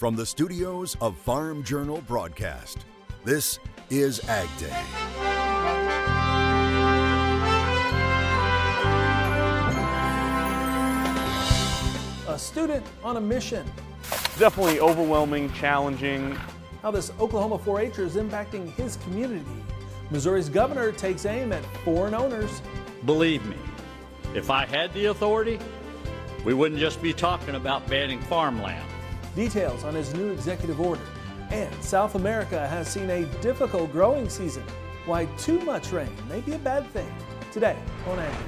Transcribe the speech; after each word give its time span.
From 0.00 0.16
the 0.16 0.24
studios 0.24 0.96
of 1.02 1.14
Farm 1.14 1.62
Journal 1.62 2.02
Broadcast, 2.08 2.86
this 3.22 3.58
is 3.90 4.26
Ag 4.30 4.48
Day. 4.58 4.82
A 12.28 12.38
student 12.38 12.82
on 13.04 13.18
a 13.18 13.20
mission. 13.20 13.70
Definitely 14.38 14.80
overwhelming, 14.80 15.52
challenging. 15.52 16.34
How 16.80 16.90
this 16.90 17.12
Oklahoma 17.20 17.58
4 17.58 17.80
H'er 17.80 18.04
is 18.06 18.16
impacting 18.16 18.70
his 18.76 18.96
community. 19.04 19.44
Missouri's 20.10 20.48
governor 20.48 20.92
takes 20.92 21.26
aim 21.26 21.52
at 21.52 21.62
foreign 21.84 22.14
owners. 22.14 22.62
Believe 23.04 23.44
me, 23.44 23.58
if 24.34 24.48
I 24.48 24.64
had 24.64 24.94
the 24.94 25.10
authority, 25.10 25.58
we 26.46 26.54
wouldn't 26.54 26.80
just 26.80 27.02
be 27.02 27.12
talking 27.12 27.54
about 27.54 27.86
banning 27.86 28.22
farmland. 28.22 28.89
Details 29.34 29.84
on 29.84 29.94
his 29.94 30.12
new 30.14 30.30
executive 30.30 30.80
order. 30.80 31.02
And 31.50 31.72
South 31.82 32.14
America 32.14 32.66
has 32.68 32.88
seen 32.88 33.10
a 33.10 33.24
difficult 33.40 33.92
growing 33.92 34.28
season. 34.28 34.64
Why 35.06 35.26
too 35.38 35.60
much 35.60 35.92
rain 35.92 36.10
may 36.28 36.40
be 36.40 36.52
a 36.52 36.58
bad 36.58 36.86
thing. 36.88 37.12
Today 37.52 37.76
on 38.06 38.18
Ag 38.18 38.32
Day. 38.32 38.44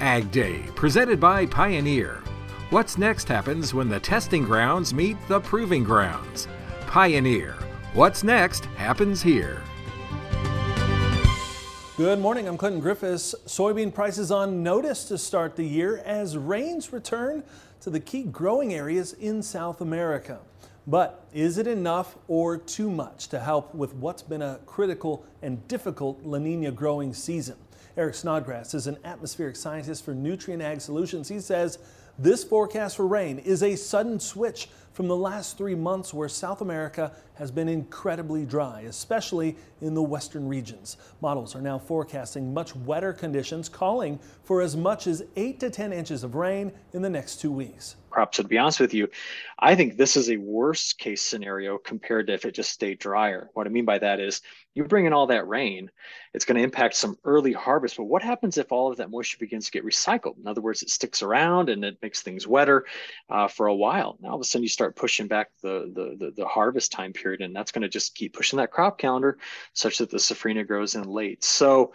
Ag 0.00 0.30
Day, 0.30 0.62
presented 0.74 1.18
by 1.18 1.46
Pioneer. 1.46 2.22
What's 2.70 2.98
next 2.98 3.28
happens 3.28 3.74
when 3.74 3.88
the 3.88 4.00
testing 4.00 4.44
grounds 4.44 4.92
meet 4.92 5.16
the 5.28 5.40
proving 5.40 5.84
grounds. 5.84 6.48
Pioneer. 6.86 7.56
What's 7.94 8.24
next 8.24 8.64
happens 8.76 9.22
here. 9.22 9.62
Good 11.96 12.18
morning, 12.18 12.48
I'm 12.48 12.56
Clinton 12.56 12.80
Griffiths. 12.80 13.36
Soybean 13.46 13.94
prices 13.94 14.32
on 14.32 14.64
notice 14.64 15.04
to 15.04 15.16
start 15.16 15.54
the 15.54 15.64
year 15.64 15.98
as 15.98 16.36
rains 16.36 16.92
return 16.92 17.44
to 17.84 17.90
the 17.90 18.00
key 18.00 18.22
growing 18.22 18.72
areas 18.72 19.12
in 19.12 19.42
South 19.42 19.82
America. 19.82 20.40
But 20.86 21.26
is 21.34 21.58
it 21.58 21.66
enough 21.66 22.16
or 22.28 22.56
too 22.56 22.90
much 22.90 23.28
to 23.28 23.38
help 23.38 23.74
with 23.74 23.92
what's 23.94 24.22
been 24.22 24.40
a 24.40 24.58
critical 24.64 25.26
and 25.42 25.68
difficult 25.68 26.24
La 26.24 26.38
Nina 26.38 26.70
growing 26.70 27.12
season? 27.12 27.56
Eric 27.98 28.14
Snodgrass 28.14 28.72
is 28.72 28.86
an 28.86 28.96
atmospheric 29.04 29.54
scientist 29.54 30.02
for 30.02 30.14
Nutrien 30.14 30.62
Ag 30.62 30.80
Solutions. 30.80 31.28
He 31.28 31.40
says 31.40 31.78
this 32.18 32.42
forecast 32.42 32.96
for 32.96 33.06
rain 33.06 33.38
is 33.38 33.62
a 33.62 33.76
sudden 33.76 34.18
switch 34.18 34.70
from 34.94 35.08
the 35.08 35.16
last 35.16 35.58
three 35.58 35.74
months 35.74 36.14
where 36.14 36.28
South 36.28 36.60
America 36.60 37.12
has 37.34 37.50
been 37.50 37.68
incredibly 37.68 38.46
dry, 38.46 38.82
especially 38.82 39.56
in 39.80 39.92
the 39.92 40.02
western 40.02 40.48
regions. 40.48 40.96
Models 41.20 41.56
are 41.56 41.60
now 41.60 41.78
forecasting 41.78 42.54
much 42.54 42.74
wetter 42.76 43.12
conditions, 43.12 43.68
calling 43.68 44.20
for 44.44 44.62
as 44.62 44.76
much 44.76 45.08
as 45.08 45.24
8 45.34 45.58
to 45.60 45.68
10 45.68 45.92
inches 45.92 46.22
of 46.22 46.36
rain 46.36 46.72
in 46.92 47.02
the 47.02 47.10
next 47.10 47.40
two 47.40 47.50
weeks 47.50 47.96
crops. 48.14 48.36
So 48.36 48.44
to 48.44 48.48
be 48.48 48.58
honest 48.58 48.80
with 48.80 48.94
you, 48.94 49.08
I 49.58 49.74
think 49.74 49.96
this 49.96 50.16
is 50.16 50.30
a 50.30 50.36
worst 50.36 50.98
case 50.98 51.20
scenario 51.20 51.78
compared 51.78 52.28
to 52.28 52.34
if 52.34 52.44
it 52.44 52.54
just 52.54 52.70
stayed 52.70 53.00
drier. 53.00 53.50
What 53.54 53.66
I 53.66 53.70
mean 53.70 53.84
by 53.84 53.98
that 53.98 54.20
is 54.20 54.40
you 54.74 54.84
bring 54.84 55.06
in 55.06 55.12
all 55.12 55.26
that 55.26 55.48
rain, 55.48 55.90
it's 56.32 56.44
going 56.44 56.56
to 56.56 56.62
impact 56.62 56.94
some 56.94 57.16
early 57.24 57.52
harvest. 57.52 57.96
But 57.96 58.04
what 58.04 58.22
happens 58.22 58.56
if 58.56 58.70
all 58.70 58.90
of 58.90 58.98
that 58.98 59.10
moisture 59.10 59.38
begins 59.38 59.66
to 59.66 59.72
get 59.72 59.84
recycled? 59.84 60.38
In 60.38 60.46
other 60.46 60.60
words, 60.60 60.82
it 60.82 60.90
sticks 60.90 61.22
around 61.22 61.68
and 61.68 61.84
it 61.84 61.98
makes 62.02 62.22
things 62.22 62.46
wetter 62.46 62.84
uh, 63.28 63.48
for 63.48 63.66
a 63.66 63.74
while. 63.74 64.16
Now 64.20 64.30
all 64.30 64.34
of 64.36 64.40
a 64.40 64.44
sudden 64.44 64.62
you 64.62 64.68
start 64.68 64.96
pushing 64.96 65.26
back 65.26 65.50
the, 65.62 65.92
the, 65.94 66.24
the, 66.24 66.32
the 66.36 66.46
harvest 66.46 66.92
time 66.92 67.12
period, 67.12 67.40
and 67.40 67.54
that's 67.54 67.72
going 67.72 67.82
to 67.82 67.88
just 67.88 68.14
keep 68.14 68.32
pushing 68.32 68.58
that 68.58 68.70
crop 68.70 68.98
calendar 68.98 69.38
such 69.72 69.98
that 69.98 70.10
the 70.10 70.18
safrinha 70.18 70.66
grows 70.66 70.94
in 70.94 71.04
late. 71.04 71.42
So 71.42 71.94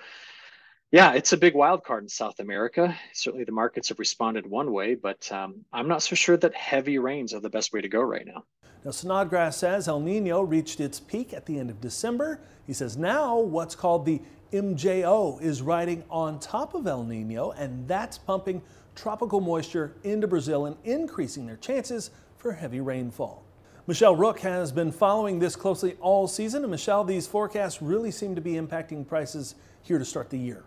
yeah, 0.91 1.13
it's 1.13 1.33
a 1.33 1.37
big 1.37 1.53
wild 1.53 1.83
card 1.83 2.03
in 2.03 2.09
South 2.09 2.39
America. 2.39 2.95
Certainly, 3.13 3.45
the 3.45 3.51
markets 3.51 3.89
have 3.89 3.99
responded 3.99 4.47
one 4.47 4.71
way, 4.71 4.95
but 4.95 5.31
um, 5.31 5.63
I'm 5.71 5.87
not 5.87 6.01
so 6.01 6.15
sure 6.15 6.35
that 6.37 6.55
heavy 6.55 6.97
rains 6.97 7.33
are 7.33 7.39
the 7.39 7.49
best 7.49 7.71
way 7.73 7.81
to 7.81 7.87
go 7.87 8.01
right 8.01 8.25
now. 8.25 8.43
Now, 8.83 8.91
Snodgrass 8.91 9.57
says 9.57 9.87
El 9.87 9.99
Nino 9.99 10.41
reached 10.41 10.79
its 10.79 10.99
peak 10.99 11.33
at 11.33 11.45
the 11.45 11.59
end 11.59 11.69
of 11.69 11.79
December. 11.79 12.39
He 12.65 12.73
says 12.73 12.97
now 12.97 13.37
what's 13.37 13.75
called 13.75 14.05
the 14.05 14.21
MJO 14.51 15.39
is 15.41 15.61
riding 15.61 16.03
on 16.09 16.39
top 16.39 16.73
of 16.73 16.87
El 16.87 17.03
Nino, 17.03 17.52
and 17.52 17.87
that's 17.87 18.17
pumping 18.17 18.61
tropical 18.95 19.41
moisture 19.41 19.93
into 20.03 20.27
Brazil 20.27 20.65
and 20.65 20.75
increasing 20.85 21.45
their 21.45 21.58
chances 21.58 22.09
for 22.37 22.53
heavy 22.53 22.80
rainfall. 22.80 23.43
Michelle 23.85 24.15
Rook 24.15 24.39
has 24.39 24.71
been 24.71 24.91
following 24.91 25.39
this 25.39 25.55
closely 25.55 25.95
all 25.99 26.27
season, 26.27 26.64
and 26.64 26.71
Michelle, 26.71 27.03
these 27.03 27.27
forecasts 27.27 27.81
really 27.81 28.11
seem 28.11 28.33
to 28.33 28.41
be 28.41 28.53
impacting 28.53 29.08
prices 29.08 29.55
here 29.83 29.99
to 29.99 30.05
start 30.05 30.30
the 30.30 30.37
year. 30.37 30.64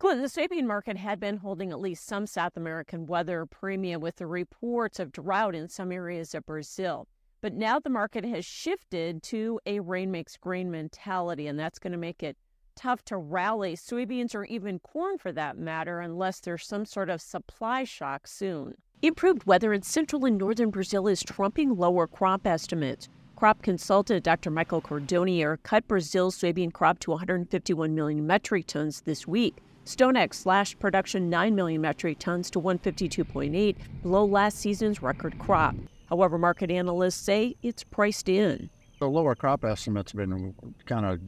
The 0.00 0.26
soybean 0.26 0.66
market 0.66 0.96
had 0.96 1.20
been 1.20 1.36
holding 1.38 1.70
at 1.70 1.80
least 1.80 2.04
some 2.04 2.26
South 2.26 2.56
American 2.56 3.06
weather 3.06 3.46
premium 3.46 4.00
with 4.00 4.16
the 4.16 4.26
reports 4.26 4.98
of 4.98 5.12
drought 5.12 5.54
in 5.54 5.68
some 5.68 5.92
areas 5.92 6.34
of 6.34 6.44
Brazil. 6.44 7.06
But 7.40 7.54
now 7.54 7.78
the 7.78 7.90
market 7.90 8.24
has 8.24 8.44
shifted 8.44 9.22
to 9.24 9.60
a 9.64 9.80
rain 9.80 10.10
makes 10.10 10.36
grain 10.36 10.70
mentality, 10.70 11.46
and 11.46 11.58
that's 11.58 11.78
going 11.78 11.92
to 11.92 11.98
make 11.98 12.22
it 12.22 12.36
tough 12.74 13.04
to 13.06 13.16
rally 13.16 13.76
soybeans 13.76 14.34
or 14.34 14.44
even 14.44 14.78
corn 14.80 15.16
for 15.16 15.32
that 15.32 15.56
matter, 15.56 16.00
unless 16.00 16.40
there's 16.40 16.66
some 16.66 16.84
sort 16.84 17.08
of 17.08 17.20
supply 17.20 17.84
shock 17.84 18.26
soon. 18.26 18.74
Improved 19.02 19.44
weather 19.44 19.72
in 19.72 19.82
central 19.82 20.24
and 20.24 20.36
northern 20.36 20.70
Brazil 20.70 21.06
is 21.08 21.22
trumping 21.22 21.76
lower 21.76 22.06
crop 22.06 22.46
estimates. 22.46 23.08
Crop 23.36 23.62
consultant 23.62 24.24
Dr. 24.24 24.50
Michael 24.50 24.82
Cordonnier 24.82 25.56
cut 25.62 25.86
Brazil's 25.86 26.36
soybean 26.36 26.72
crop 26.72 26.98
to 26.98 27.12
151 27.12 27.94
million 27.94 28.26
metric 28.26 28.66
tons 28.66 29.02
this 29.02 29.26
week. 29.26 29.62
StoneX 29.84 30.34
slashed 30.34 30.78
production 30.78 31.30
9 31.30 31.54
million 31.54 31.80
metric 31.80 32.18
tons 32.18 32.50
to 32.50 32.60
152.8, 32.60 33.76
below 34.02 34.24
last 34.24 34.58
season's 34.58 35.02
record 35.02 35.38
crop. 35.38 35.74
However, 36.08 36.38
market 36.38 36.70
analysts 36.70 37.16
say 37.16 37.56
it's 37.62 37.84
priced 37.84 38.28
in. 38.28 38.68
The 38.98 39.08
lower 39.08 39.34
crop 39.34 39.64
estimates 39.64 40.12
have 40.12 40.18
been 40.18 40.54
kind 40.86 41.06
of 41.06 41.20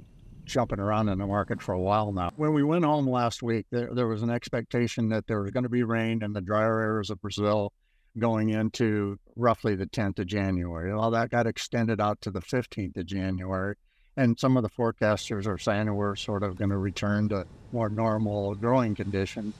jumping 0.45 0.81
around 0.81 1.09
in 1.09 1.19
the 1.19 1.27
market 1.27 1.63
for 1.63 1.73
a 1.73 1.81
while 1.81 2.13
now. 2.13 2.31
When 2.37 2.53
we 2.53 2.63
went 2.63 2.85
home 2.85 3.09
last 3.09 3.43
week, 3.43 3.67
there, 3.71 3.91
there 3.95 4.09
was 4.09 4.23
an 4.23 4.31
expectation 4.31 5.09
that 5.11 5.27
there 5.27 5.41
was 5.41 5.51
going 5.51 5.63
to 5.63 5.71
be 5.71 5.83
rain 5.83 6.23
in 6.23 6.33
the 6.33 6.41
drier 6.41 6.81
areas 6.81 7.11
of 7.11 7.21
Brazil 7.21 7.73
going 8.19 8.51
into 8.51 9.19
roughly 9.37 9.75
the 9.75 9.87
10th 9.87 10.19
of 10.19 10.27
January. 10.27 10.95
Well, 10.95 11.11
that 11.13 11.31
got 11.31 11.47
extended 11.47 12.01
out 12.01 12.21
to 12.23 12.31
the 12.31 12.43
15th 12.43 12.97
of 12.97 13.07
January. 13.07 13.77
And 14.17 14.39
some 14.39 14.57
of 14.57 14.63
the 14.63 14.69
forecasters 14.69 15.47
are 15.47 15.59
saying 15.59 15.93
we're 15.95 16.17
sort 16.17 16.43
of 16.43 16.57
going 16.57 16.71
to 16.71 16.77
return 16.77 17.29
to 17.31 17.47
more 17.73 17.89
normal 17.89 18.55
growing 18.55 18.95
conditions. 18.95 19.55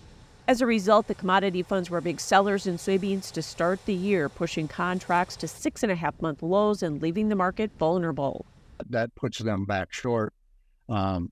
As 0.49 0.61
a 0.61 0.67
result, 0.67 1.07
the 1.07 1.15
commodity 1.15 1.63
funds 1.63 1.89
were 1.89 2.01
big 2.01 2.21
sellers 2.21 2.67
in 2.67 2.77
soybeans 2.77 3.31
to 3.33 3.43
start 3.43 3.85
the 3.87 3.95
year, 3.95 4.29
pushing 4.29 4.69
contracts 4.69 5.37
to 5.37 5.49
six 5.49 5.83
and 5.83 5.93
a 5.93 5.95
half 5.95 6.21
month 6.21 6.43
lows 6.43 6.83
and 6.83 7.01
leaving 7.01 7.29
the 7.29 7.37
market 7.37 7.71
vulnerable. 7.79 8.45
That 8.91 9.15
puts 9.15 9.39
them 9.39 9.65
back 9.65 9.93
short, 9.93 10.35
um, 10.89 11.31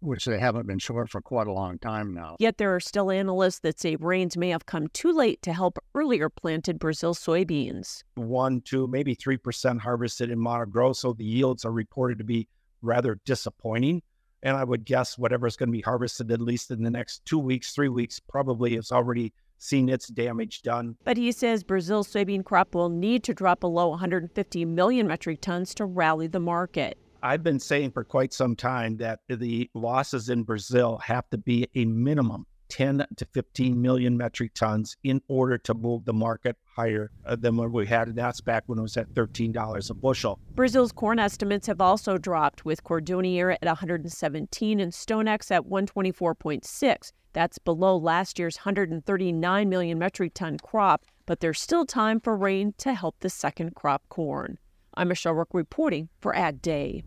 which 0.00 0.24
they 0.24 0.40
haven't 0.40 0.66
been 0.66 0.80
short 0.80 1.08
for 1.08 1.20
quite 1.20 1.46
a 1.46 1.52
long 1.52 1.78
time 1.78 2.12
now. 2.12 2.36
Yet 2.40 2.58
there 2.58 2.74
are 2.74 2.80
still 2.80 3.12
analysts 3.12 3.60
that 3.60 3.78
say 3.78 3.96
rains 3.96 4.36
may 4.36 4.48
have 4.48 4.66
come 4.66 4.88
too 4.88 5.12
late 5.12 5.40
to 5.42 5.52
help 5.52 5.78
earlier 5.94 6.28
planted 6.28 6.80
Brazil 6.80 7.14
soybeans. 7.14 8.02
One, 8.16 8.60
two, 8.60 8.88
maybe 8.88 9.14
3% 9.14 9.80
harvested 9.80 10.30
in 10.30 10.38
Mato 10.38 10.66
Grosso. 10.66 11.12
The 11.12 11.24
yields 11.24 11.64
are 11.64 11.72
reported 11.72 12.18
to 12.18 12.24
be 12.24 12.48
rather 12.82 13.20
disappointing. 13.24 14.02
And 14.42 14.56
I 14.56 14.64
would 14.64 14.84
guess 14.84 15.18
whatever 15.18 15.46
is 15.46 15.56
going 15.56 15.68
to 15.68 15.72
be 15.72 15.80
harvested, 15.80 16.30
at 16.30 16.40
least 16.40 16.70
in 16.70 16.82
the 16.82 16.90
next 16.90 17.24
two 17.24 17.38
weeks, 17.38 17.72
three 17.72 17.88
weeks, 17.88 18.20
probably 18.20 18.76
has 18.76 18.92
already 18.92 19.32
seen 19.58 19.88
its 19.88 20.06
damage 20.08 20.62
done. 20.62 20.96
But 21.04 21.16
he 21.16 21.32
says 21.32 21.64
Brazil's 21.64 22.08
soybean 22.08 22.44
crop 22.44 22.74
will 22.74 22.88
need 22.88 23.24
to 23.24 23.34
drop 23.34 23.60
below 23.60 23.88
150 23.88 24.64
million 24.64 25.08
metric 25.08 25.40
tons 25.40 25.74
to 25.74 25.84
rally 25.84 26.28
the 26.28 26.40
market. 26.40 26.96
I've 27.20 27.42
been 27.42 27.58
saying 27.58 27.90
for 27.90 28.04
quite 28.04 28.32
some 28.32 28.54
time 28.54 28.98
that 28.98 29.20
the 29.28 29.68
losses 29.74 30.28
in 30.28 30.44
Brazil 30.44 30.98
have 30.98 31.28
to 31.30 31.38
be 31.38 31.66
a 31.74 31.84
minimum 31.84 32.46
10 32.68 33.06
to 33.16 33.24
15 33.24 33.80
million 33.80 34.16
metric 34.16 34.54
tons 34.54 34.96
in 35.02 35.20
order 35.28 35.58
to 35.58 35.74
move 35.74 36.04
the 36.04 36.12
market 36.12 36.56
higher 36.76 37.10
uh, 37.26 37.36
than 37.36 37.56
what 37.56 37.72
we 37.72 37.86
had. 37.86 38.08
And 38.08 38.16
that's 38.16 38.40
back 38.40 38.64
when 38.66 38.78
it 38.78 38.82
was 38.82 38.96
at 38.96 39.12
$13 39.14 39.90
a 39.90 39.94
bushel. 39.94 40.38
Brazil's 40.54 40.92
corn 40.92 41.18
estimates 41.18 41.66
have 41.66 41.80
also 41.80 42.18
dropped, 42.18 42.64
with 42.64 42.84
Cordonnier 42.84 43.52
at 43.52 43.64
117 43.64 44.80
and 44.80 44.92
StoneX 44.92 45.50
at 45.50 45.64
124.6. 45.64 47.12
That's 47.32 47.58
below 47.58 47.96
last 47.96 48.38
year's 48.38 48.56
139 48.56 49.68
million 49.68 49.98
metric 49.98 50.34
ton 50.34 50.58
crop, 50.58 51.04
but 51.26 51.40
there's 51.40 51.60
still 51.60 51.84
time 51.84 52.20
for 52.20 52.36
rain 52.36 52.74
to 52.78 52.94
help 52.94 53.16
the 53.20 53.30
second 53.30 53.74
crop 53.74 54.02
corn. 54.08 54.58
I'm 54.94 55.08
Michelle 55.08 55.34
Rook 55.34 55.50
reporting 55.52 56.08
for 56.20 56.34
Ag 56.34 56.60
Day. 56.62 57.04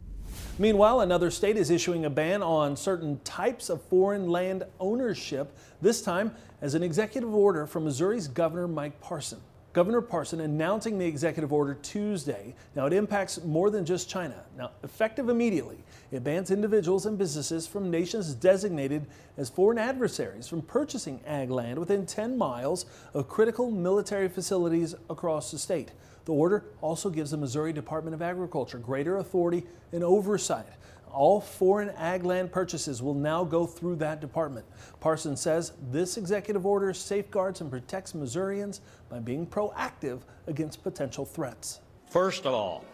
Meanwhile, 0.60 1.02
another 1.02 1.32
state 1.32 1.58
is 1.58 1.72
issuing 1.72 2.06
a 2.06 2.10
ban 2.10 2.44
on 2.44 2.76
certain 2.76 3.20
types 3.24 3.70
of 3.70 3.82
foreign 3.84 4.30
land 4.30 4.64
ownership, 4.80 5.58
this 5.82 6.02
time 6.02 6.36
as 6.62 6.76
an 6.76 6.84
executive 6.84 7.34
order 7.34 7.66
from 7.66 7.86
Missouri's 7.86 8.28
Governor 8.28 8.68
Mike 8.68 9.02
Parson. 9.02 9.40
Governor 9.74 10.02
Parson 10.02 10.42
announcing 10.42 10.98
the 10.98 11.06
executive 11.06 11.54
order 11.54 11.76
Tuesday. 11.76 12.54
Now, 12.76 12.88
it 12.88 12.94
impacts 12.94 13.42
more 13.44 13.70
than 13.70 13.86
just 13.86 14.10
China. 14.10 14.36
Now, 14.58 14.72
effective 14.84 15.30
immediately, 15.30 15.78
it 16.12 16.26
bans 16.26 16.52
individuals 16.52 17.06
and 17.06 17.18
businesses 17.18 17.68
from 17.68 17.90
nations 17.90 18.34
designated 18.34 19.08
as 19.38 19.50
foreign 19.50 19.78
adversaries 19.78 20.48
from 20.48 20.62
purchasing 20.62 21.22
ag 21.26 21.50
land 21.50 21.80
within 21.80 22.06
10 22.06 22.38
miles 22.38 22.86
of 23.14 23.30
critical 23.30 23.72
military 23.72 24.28
facilities 24.28 24.94
across 25.10 25.52
the 25.52 25.58
state. 25.58 25.92
The 26.26 26.34
order 26.34 26.66
also 26.82 27.10
gives 27.10 27.32
the 27.32 27.38
Missouri 27.38 27.74
Department 27.74 28.14
of 28.14 28.22
Agriculture 28.22 28.78
greater 28.78 29.18
authority 29.18 29.66
and 29.92 30.04
oversight. 30.04 30.68
All 31.12 31.42
foreign 31.42 31.90
ag 31.92 32.24
land 32.24 32.52
purchases 32.52 33.02
will 33.02 33.14
now 33.14 33.44
go 33.44 33.66
through 33.66 33.98
that 33.98 34.22
department. 34.22 34.66
Parsons 35.02 35.42
says 35.42 35.74
this 35.92 36.16
executive 36.18 36.66
order 36.66 36.94
safeguards 36.94 37.60
and 37.60 37.70
protects 37.70 38.16
Missourians 38.16 38.82
by 39.10 39.20
being 39.20 39.46
proactive 39.46 40.22
against 40.48 40.84
potential 40.84 41.26
threats. 41.26 41.82
First 42.10 42.46
of 42.46 42.54
all, 42.54 42.86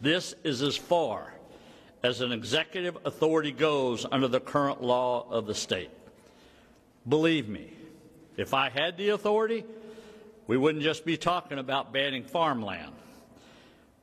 this 0.00 0.34
is 0.44 0.62
as 0.62 0.76
far 0.76 1.32
as 2.02 2.20
an 2.20 2.30
executive 2.30 2.98
authority 3.04 3.50
goes 3.50 4.06
under 4.12 4.28
the 4.28 4.38
current 4.38 4.82
law 4.82 5.26
of 5.28 5.46
the 5.46 5.54
state. 5.54 5.90
Believe 7.08 7.48
me, 7.48 7.72
if 8.36 8.54
I 8.54 8.68
had 8.68 8.96
the 8.96 9.08
authority, 9.08 9.64
we 10.46 10.56
wouldn't 10.56 10.84
just 10.84 11.04
be 11.04 11.16
talking 11.16 11.58
about 11.58 11.92
banning 11.92 12.24
farmland, 12.24 12.92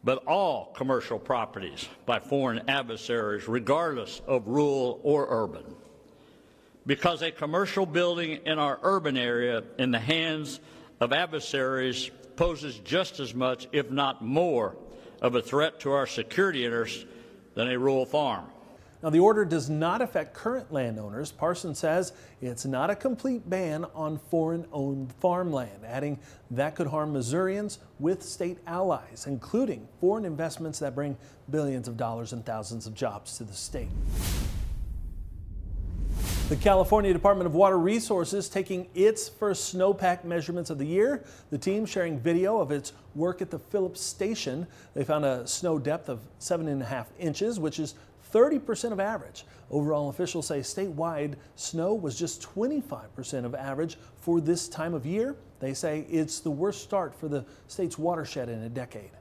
but 0.03 0.25
all 0.25 0.73
commercial 0.75 1.17
properties 1.17 1.87
by 2.05 2.19
foreign 2.19 2.69
adversaries, 2.69 3.47
regardless 3.47 4.21
of 4.27 4.47
rural 4.47 4.99
or 5.03 5.27
urban. 5.29 5.63
Because 6.85 7.21
a 7.21 7.31
commercial 7.31 7.85
building 7.85 8.41
in 8.45 8.59
our 8.59 8.77
urban 8.83 9.15
area 9.15 9.63
in 9.77 9.91
the 9.91 9.99
hands 9.99 10.59
of 10.99 11.13
adversaries 11.13 12.11
poses 12.35 12.77
just 12.79 13.19
as 13.21 13.33
much, 13.33 13.67
if 13.71 13.89
not 13.89 14.21
more, 14.21 14.75
of 15.21 15.35
a 15.35 15.41
threat 15.41 15.79
to 15.79 15.91
our 15.91 16.07
security 16.07 16.65
interests 16.65 17.05
than 17.55 17.69
a 17.69 17.79
rural 17.79 18.05
farm. 18.05 18.45
Now, 19.03 19.09
the 19.09 19.19
order 19.19 19.43
does 19.43 19.69
not 19.69 20.01
affect 20.01 20.33
current 20.33 20.71
landowners. 20.71 21.29
Parsons 21.29 21.77
says 21.77 22.13
it's 22.41 22.63
not 22.63 22.89
a 22.89 22.95
complete 22.95 23.49
ban 23.49 23.85
on 23.93 24.17
foreign 24.17 24.65
owned 24.71 25.11
farmland, 25.19 25.83
adding 25.85 26.17
that 26.51 26.75
could 26.75 26.87
harm 26.87 27.11
Missourians 27.11 27.79
with 27.99 28.23
state 28.23 28.59
allies, 28.65 29.25
including 29.27 29.89
foreign 29.99 30.23
investments 30.23 30.79
that 30.79 30.95
bring 30.95 31.17
billions 31.49 31.89
of 31.89 31.97
dollars 31.97 32.31
and 32.31 32.45
thousands 32.45 32.87
of 32.87 32.95
jobs 32.95 33.37
to 33.37 33.43
the 33.43 33.53
state. 33.53 33.89
The 36.47 36.55
California 36.55 37.11
Department 37.11 37.47
of 37.47 37.55
Water 37.55 37.79
Resources 37.79 38.47
taking 38.47 38.87
its 38.93 39.27
first 39.27 39.73
snowpack 39.73 40.23
measurements 40.23 40.69
of 40.69 40.77
the 40.77 40.85
year. 40.85 41.25
The 41.49 41.57
team 41.57 41.85
sharing 41.85 42.19
video 42.19 42.59
of 42.59 42.71
its 42.71 42.93
work 43.15 43.41
at 43.41 43.49
the 43.49 43.59
Phillips 43.59 43.99
Station. 44.01 44.67
They 44.93 45.03
found 45.03 45.25
a 45.25 45.47
snow 45.47 45.79
depth 45.79 46.09
of 46.09 46.21
seven 46.39 46.67
and 46.67 46.81
a 46.81 46.85
half 46.85 47.07
inches, 47.17 47.59
which 47.59 47.79
is 47.79 47.95
30% 48.33 48.91
of 48.91 48.99
average. 48.99 49.45
Overall, 49.69 50.09
officials 50.09 50.47
say 50.47 50.59
statewide 50.59 51.35
snow 51.55 51.93
was 51.93 52.17
just 52.17 52.41
25% 52.41 53.45
of 53.45 53.53
average 53.53 53.97
for 54.17 54.41
this 54.41 54.67
time 54.67 54.93
of 54.93 55.05
year. 55.05 55.35
They 55.59 55.73
say 55.73 56.05
it's 56.09 56.39
the 56.39 56.51
worst 56.51 56.81
start 56.81 57.15
for 57.15 57.27
the 57.27 57.45
state's 57.67 57.97
watershed 57.97 58.49
in 58.49 58.63
a 58.63 58.69
decade. 58.69 59.11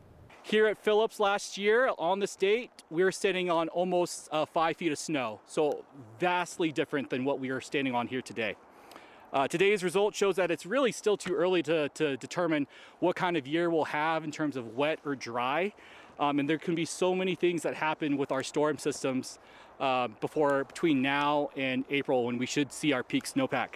Here 0.44 0.66
at 0.66 0.82
Phillips 0.82 1.20
last 1.20 1.56
year 1.56 1.92
on 1.98 2.18
this 2.18 2.34
date, 2.34 2.70
we 2.90 3.04
were 3.04 3.12
standing 3.12 3.48
on 3.48 3.68
almost 3.68 4.28
uh, 4.32 4.44
five 4.44 4.76
feet 4.76 4.90
of 4.90 4.98
snow, 4.98 5.40
so 5.46 5.84
vastly 6.18 6.72
different 6.72 7.10
than 7.10 7.24
what 7.24 7.38
we 7.38 7.50
are 7.50 7.60
standing 7.60 7.94
on 7.94 8.08
here 8.08 8.22
today. 8.22 8.56
Uh, 9.32 9.48
today's 9.48 9.82
result 9.82 10.14
shows 10.14 10.36
that 10.36 10.50
it's 10.50 10.66
really 10.66 10.92
still 10.92 11.16
too 11.16 11.34
early 11.34 11.62
to, 11.62 11.88
to 11.90 12.16
determine 12.18 12.66
what 12.98 13.16
kind 13.16 13.36
of 13.36 13.46
year 13.46 13.70
we'll 13.70 13.84
have 13.84 14.24
in 14.24 14.30
terms 14.30 14.56
of 14.56 14.76
wet 14.76 14.98
or 15.06 15.14
dry. 15.14 15.72
Um, 16.18 16.38
and 16.38 16.48
there 16.48 16.58
can 16.58 16.74
be 16.74 16.84
so 16.84 17.14
many 17.14 17.34
things 17.34 17.62
that 17.62 17.74
happen 17.74 18.16
with 18.16 18.32
our 18.32 18.42
storm 18.42 18.78
systems 18.78 19.38
uh, 19.80 20.08
before 20.20 20.64
between 20.64 21.02
now 21.02 21.50
and 21.56 21.84
April 21.90 22.24
when 22.26 22.38
we 22.38 22.46
should 22.46 22.72
see 22.72 22.92
our 22.92 23.02
peak 23.02 23.24
snowpack. 23.24 23.74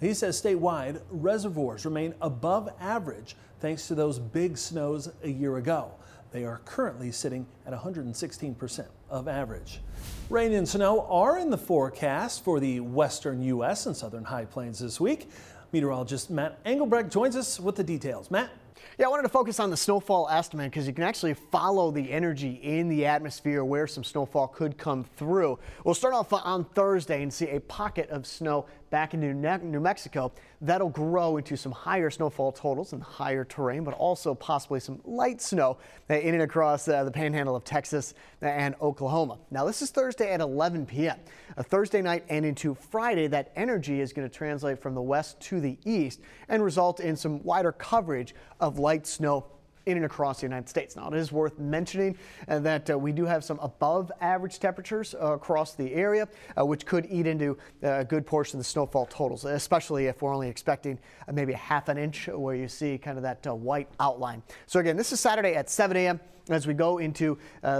He 0.00 0.14
says 0.14 0.40
statewide 0.40 1.00
reservoirs 1.10 1.84
remain 1.84 2.14
above 2.20 2.68
average 2.80 3.34
thanks 3.60 3.88
to 3.88 3.94
those 3.94 4.18
big 4.18 4.56
snows 4.56 5.10
a 5.24 5.28
year 5.28 5.56
ago. 5.56 5.92
They 6.30 6.44
are 6.44 6.60
currently 6.64 7.10
sitting 7.10 7.46
at 7.66 7.72
116% 7.72 8.86
of 9.10 9.28
average. 9.28 9.80
Rain 10.28 10.52
and 10.52 10.68
snow 10.68 11.06
are 11.08 11.38
in 11.38 11.50
the 11.50 11.58
forecast 11.58 12.44
for 12.44 12.60
the 12.60 12.80
western 12.80 13.42
U.S. 13.42 13.86
and 13.86 13.96
southern 13.96 14.24
high 14.24 14.44
plains 14.44 14.78
this 14.78 15.00
week. 15.00 15.30
Meteorologist 15.72 16.30
Matt 16.30 16.58
Engelbrecht 16.64 17.10
joins 17.10 17.34
us 17.34 17.58
with 17.58 17.76
the 17.76 17.84
details. 17.84 18.30
Matt? 18.30 18.50
Yeah, 18.98 19.06
I 19.06 19.08
wanted 19.10 19.22
to 19.22 19.28
focus 19.28 19.60
on 19.60 19.70
the 19.70 19.76
snowfall 19.76 20.28
estimate 20.28 20.70
because 20.70 20.86
you 20.86 20.92
can 20.92 21.04
actually 21.04 21.34
follow 21.34 21.90
the 21.90 22.10
energy 22.10 22.60
in 22.62 22.88
the 22.88 23.06
atmosphere 23.06 23.64
where 23.64 23.86
some 23.86 24.02
snowfall 24.02 24.48
could 24.48 24.76
come 24.76 25.04
through. 25.16 25.58
We'll 25.84 25.94
start 25.94 26.14
off 26.14 26.32
on 26.32 26.64
Thursday 26.64 27.22
and 27.22 27.32
see 27.32 27.48
a 27.50 27.60
pocket 27.60 28.10
of 28.10 28.26
snow 28.26 28.66
back 28.90 29.14
in 29.14 29.20
New 29.20 29.80
Mexico. 29.80 30.32
That'll 30.60 30.88
grow 30.88 31.36
into 31.36 31.56
some 31.56 31.72
higher 31.72 32.10
snowfall 32.10 32.52
totals 32.52 32.92
and 32.92 33.02
higher 33.02 33.44
terrain, 33.44 33.84
but 33.84 33.94
also 33.94 34.34
possibly 34.34 34.80
some 34.80 35.00
light 35.04 35.40
snow 35.40 35.78
in 36.08 36.34
and 36.34 36.42
across 36.42 36.88
uh, 36.88 37.04
the 37.04 37.10
panhandle 37.10 37.54
of 37.54 37.64
Texas 37.64 38.14
and 38.40 38.74
Oklahoma. 38.80 39.38
Now, 39.50 39.64
this 39.64 39.82
is 39.82 39.90
Thursday 39.90 40.32
at 40.32 40.40
11 40.40 40.86
p.m. 40.86 41.18
A 41.56 41.62
Thursday 41.62 42.02
night 42.02 42.24
and 42.28 42.44
into 42.44 42.74
Friday, 42.74 43.26
that 43.28 43.52
energy 43.56 44.00
is 44.00 44.12
going 44.12 44.28
to 44.28 44.34
translate 44.34 44.80
from 44.80 44.94
the 44.94 45.02
west 45.02 45.38
to 45.40 45.60
the 45.60 45.76
east 45.84 46.20
and 46.48 46.62
result 46.62 47.00
in 47.00 47.16
some 47.16 47.42
wider 47.42 47.72
coverage 47.72 48.34
of 48.60 48.67
light 48.76 49.06
snow 49.06 49.46
in 49.88 49.96
and 49.96 50.06
across 50.06 50.40
the 50.40 50.46
United 50.46 50.68
States. 50.68 50.96
Now, 50.96 51.08
it 51.08 51.14
is 51.14 51.32
worth 51.32 51.58
mentioning 51.58 52.16
uh, 52.46 52.58
that 52.60 52.90
uh, 52.90 52.98
we 52.98 53.10
do 53.10 53.24
have 53.24 53.42
some 53.42 53.58
above 53.60 54.12
average 54.20 54.60
temperatures 54.60 55.14
uh, 55.14 55.32
across 55.32 55.74
the 55.74 55.92
area, 55.94 56.28
uh, 56.58 56.64
which 56.64 56.84
could 56.84 57.06
eat 57.10 57.26
into 57.26 57.56
uh, 57.82 58.00
a 58.00 58.04
good 58.04 58.26
portion 58.26 58.58
of 58.58 58.64
the 58.64 58.68
snowfall 58.68 59.06
totals, 59.06 59.46
especially 59.46 60.06
if 60.06 60.20
we're 60.20 60.34
only 60.34 60.48
expecting 60.48 60.98
uh, 61.26 61.32
maybe 61.32 61.54
a 61.54 61.56
half 61.56 61.88
an 61.88 61.96
inch 61.96 62.28
where 62.28 62.54
you 62.54 62.68
see 62.68 62.98
kind 62.98 63.16
of 63.16 63.22
that 63.22 63.44
white 63.46 63.88
outline. 63.98 64.42
So 64.66 64.78
again, 64.78 64.96
this 64.96 65.10
is 65.10 65.20
Saturday 65.20 65.54
at 65.54 65.70
7 65.70 65.96
a.m. 65.96 66.20
As 66.50 66.66
we 66.66 66.72
go 66.72 66.96
into 66.96 67.36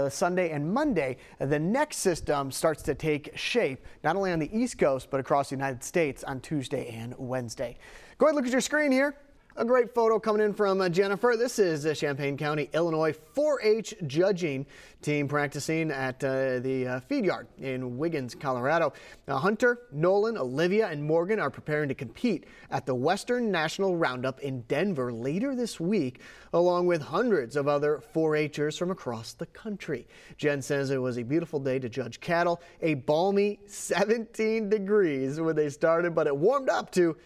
Sunday 0.09 0.51
and 0.51 0.71
Monday, 0.71 1.17
the 1.39 1.57
next 1.57 1.97
system 1.97 2.51
starts 2.51 2.83
to 2.83 2.93
take 2.93 3.35
shape, 3.35 3.83
not 4.03 4.15
only 4.15 4.31
on 4.31 4.37
the 4.37 4.55
East 4.55 4.77
Coast, 4.77 5.09
but 5.09 5.19
across 5.19 5.49
the 5.49 5.55
United 5.55 5.83
States 5.83 6.23
on 6.23 6.39
Tuesday 6.39 6.87
and 6.89 7.15
Wednesday. 7.17 7.79
Go 8.19 8.27
ahead 8.27 8.35
and 8.35 8.35
look 8.35 8.45
at 8.45 8.51
your 8.51 8.61
screen 8.61 8.91
here. 8.91 9.15
A 9.55 9.65
great 9.65 9.93
photo 9.93 10.19
coming 10.19 10.45
in 10.45 10.53
from 10.53 10.79
uh, 10.79 10.87
Jennifer. 10.89 11.35
This 11.35 11.57
is 11.57 11.83
a 11.83 11.95
Champaign 11.95 12.37
County, 12.37 12.69
Illinois 12.71 13.13
4-H 13.35 13.95
judging 14.05 14.65
team 15.01 15.27
practicing 15.27 15.89
at 15.89 16.23
uh, 16.23 16.59
the 16.59 16.87
uh, 16.87 16.99
feed 17.01 17.25
yard 17.25 17.47
in 17.57 17.97
Wiggins, 17.97 18.35
Colorado. 18.35 18.93
Now, 19.27 19.37
Hunter, 19.37 19.81
Nolan, 19.91 20.37
Olivia, 20.37 20.87
and 20.87 21.03
Morgan 21.03 21.39
are 21.39 21.49
preparing 21.49 21.89
to 21.89 21.95
compete 21.95 22.45
at 22.69 22.85
the 22.85 22.93
Western 22.93 23.51
National 23.51 23.97
Roundup 23.97 24.39
in 24.39 24.61
Denver 24.61 25.11
later 25.11 25.55
this 25.55 25.79
week, 25.79 26.21
along 26.53 26.85
with 26.85 27.01
hundreds 27.01 27.55
of 27.55 27.67
other 27.67 28.01
4-Hers 28.15 28.77
from 28.77 28.91
across 28.91 29.33
the 29.33 29.47
country. 29.47 30.07
Jen 30.37 30.61
says 30.61 30.91
it 30.91 31.01
was 31.01 31.17
a 31.17 31.23
beautiful 31.23 31.59
day 31.59 31.79
to 31.79 31.89
judge 31.89 32.21
cattle, 32.21 32.61
a 32.81 32.93
balmy 32.93 33.59
17 33.65 34.69
degrees 34.69 35.41
when 35.41 35.55
they 35.55 35.69
started, 35.69 36.13
but 36.13 36.27
it 36.27 36.37
warmed 36.37 36.69
up 36.69 36.91
to 36.91 37.17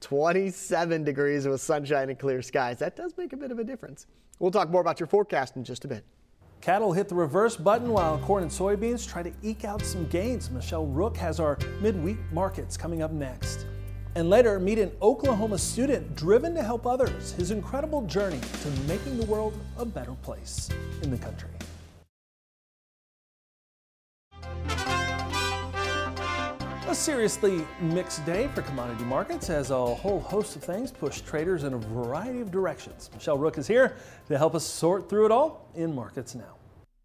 27 0.00 1.04
degrees 1.04 1.46
with 1.46 1.60
sunshine 1.60 2.08
and 2.10 2.18
clear 2.18 2.42
skies. 2.42 2.78
That 2.78 2.96
does 2.96 3.16
make 3.16 3.32
a 3.32 3.36
bit 3.36 3.50
of 3.50 3.58
a 3.58 3.64
difference. 3.64 4.06
We'll 4.38 4.50
talk 4.50 4.70
more 4.70 4.80
about 4.80 4.98
your 4.98 5.06
forecast 5.06 5.56
in 5.56 5.64
just 5.64 5.84
a 5.84 5.88
bit. 5.88 6.04
Cattle 6.60 6.92
hit 6.92 7.08
the 7.08 7.14
reverse 7.14 7.56
button 7.56 7.90
while 7.90 8.18
corn 8.18 8.42
and 8.42 8.52
soybeans 8.52 9.08
try 9.08 9.22
to 9.22 9.32
eke 9.42 9.64
out 9.64 9.82
some 9.82 10.06
gains. 10.08 10.50
Michelle 10.50 10.86
Rook 10.86 11.16
has 11.16 11.40
our 11.40 11.58
midweek 11.80 12.18
markets 12.32 12.76
coming 12.76 13.02
up 13.02 13.12
next. 13.12 13.66
And 14.16 14.28
later, 14.28 14.58
meet 14.58 14.78
an 14.78 14.90
Oklahoma 15.00 15.56
student 15.56 16.16
driven 16.16 16.54
to 16.54 16.62
help 16.62 16.86
others. 16.86 17.32
His 17.32 17.50
incredible 17.50 18.02
journey 18.02 18.40
to 18.62 18.68
making 18.88 19.18
the 19.18 19.26
world 19.26 19.58
a 19.78 19.84
better 19.84 20.14
place 20.22 20.68
in 21.02 21.10
the 21.10 21.18
country. 21.18 21.48
A 26.90 26.94
seriously 26.94 27.64
mixed 27.80 28.26
day 28.26 28.48
for 28.48 28.62
commodity 28.62 29.04
markets 29.04 29.48
as 29.48 29.70
a 29.70 29.94
whole 29.94 30.18
host 30.18 30.56
of 30.56 30.64
things 30.64 30.90
push 30.90 31.20
traders 31.20 31.62
in 31.62 31.74
a 31.74 31.78
variety 31.78 32.40
of 32.40 32.50
directions. 32.50 33.08
Michelle 33.14 33.38
Rook 33.38 33.58
is 33.58 33.68
here 33.68 33.94
to 34.26 34.36
help 34.36 34.56
us 34.56 34.64
sort 34.64 35.08
through 35.08 35.26
it 35.26 35.30
all 35.30 35.68
in 35.76 35.94
Markets 35.94 36.34
Now. 36.34 36.56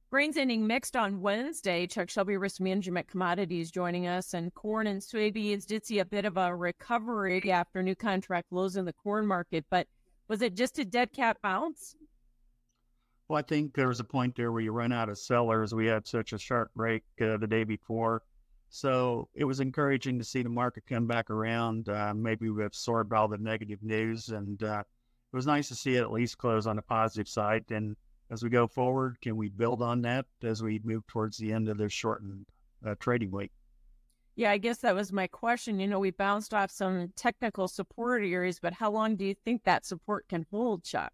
Grains 0.09 0.37
ending 0.37 0.65
mixed 0.65 0.95
on 0.95 1.21
Wednesday. 1.21 1.85
Chuck 1.85 2.09
Shelby, 2.09 2.35
Risk 2.35 2.59
Management 2.61 3.07
Commodities, 3.07 3.69
joining 3.69 4.07
us. 4.07 4.33
And 4.33 4.51
corn 4.55 4.87
and 4.87 4.99
soybeans 4.99 5.67
did 5.67 5.85
see 5.85 5.99
a 5.99 6.05
bit 6.05 6.25
of 6.25 6.35
a 6.35 6.55
recovery 6.55 7.51
after 7.51 7.83
new 7.83 7.95
contract 7.95 8.47
lows 8.49 8.77
in 8.77 8.85
the 8.85 8.93
corn 8.93 9.27
market. 9.27 9.65
But 9.69 9.85
was 10.27 10.41
it 10.41 10.55
just 10.55 10.79
a 10.79 10.85
dead 10.85 11.13
cat 11.13 11.37
bounce? 11.43 11.95
Well, 13.27 13.37
I 13.37 13.43
think 13.43 13.75
there 13.75 13.89
was 13.89 13.99
a 13.99 14.03
point 14.03 14.35
there 14.35 14.51
where 14.51 14.61
you 14.61 14.71
run 14.71 14.91
out 14.91 15.09
of 15.09 15.19
sellers. 15.19 15.75
We 15.75 15.85
had 15.85 16.07
such 16.07 16.33
a 16.33 16.39
sharp 16.39 16.71
break 16.75 17.03
uh, 17.21 17.37
the 17.37 17.45
day 17.47 17.63
before 17.63 18.23
so 18.75 19.29
it 19.33 19.45
was 19.45 19.61
encouraging 19.61 20.19
to 20.19 20.25
see 20.25 20.43
the 20.43 20.49
market 20.49 20.83
come 20.85 21.07
back 21.07 21.29
around. 21.29 21.87
Uh, 21.87 22.13
maybe 22.13 22.49
we 22.49 22.65
absorbed 22.65 23.13
all 23.13 23.29
the 23.29 23.37
negative 23.37 23.81
news, 23.81 24.27
and 24.27 24.61
uh, 24.63 24.83
it 25.31 25.35
was 25.35 25.47
nice 25.47 25.69
to 25.69 25.75
see 25.75 25.95
it 25.95 26.01
at 26.01 26.11
least 26.11 26.37
close 26.37 26.67
on 26.67 26.75
the 26.75 26.81
positive 26.81 27.29
side. 27.29 27.63
And 27.69 27.95
as 28.31 28.43
we 28.43 28.49
go 28.49 28.67
forward, 28.67 29.15
can 29.21 29.37
we 29.37 29.47
build 29.47 29.81
on 29.81 30.01
that 30.01 30.25
as 30.43 30.61
we 30.61 30.81
move 30.83 31.07
towards 31.07 31.37
the 31.37 31.53
end 31.53 31.69
of 31.69 31.77
this 31.77 31.93
shortened 31.93 32.45
uh, 32.85 32.95
trading 32.99 33.31
week? 33.31 33.53
Yeah, 34.35 34.51
I 34.51 34.57
guess 34.57 34.79
that 34.79 34.93
was 34.93 35.13
my 35.13 35.27
question. 35.27 35.79
You 35.79 35.87
know, 35.87 35.99
we 35.99 36.11
bounced 36.11 36.53
off 36.53 36.69
some 36.69 37.13
technical 37.15 37.69
support 37.69 38.23
areas, 38.25 38.59
but 38.59 38.73
how 38.73 38.91
long 38.91 39.15
do 39.15 39.23
you 39.23 39.35
think 39.45 39.63
that 39.63 39.85
support 39.85 40.27
can 40.27 40.45
hold, 40.51 40.83
Chuck? 40.83 41.13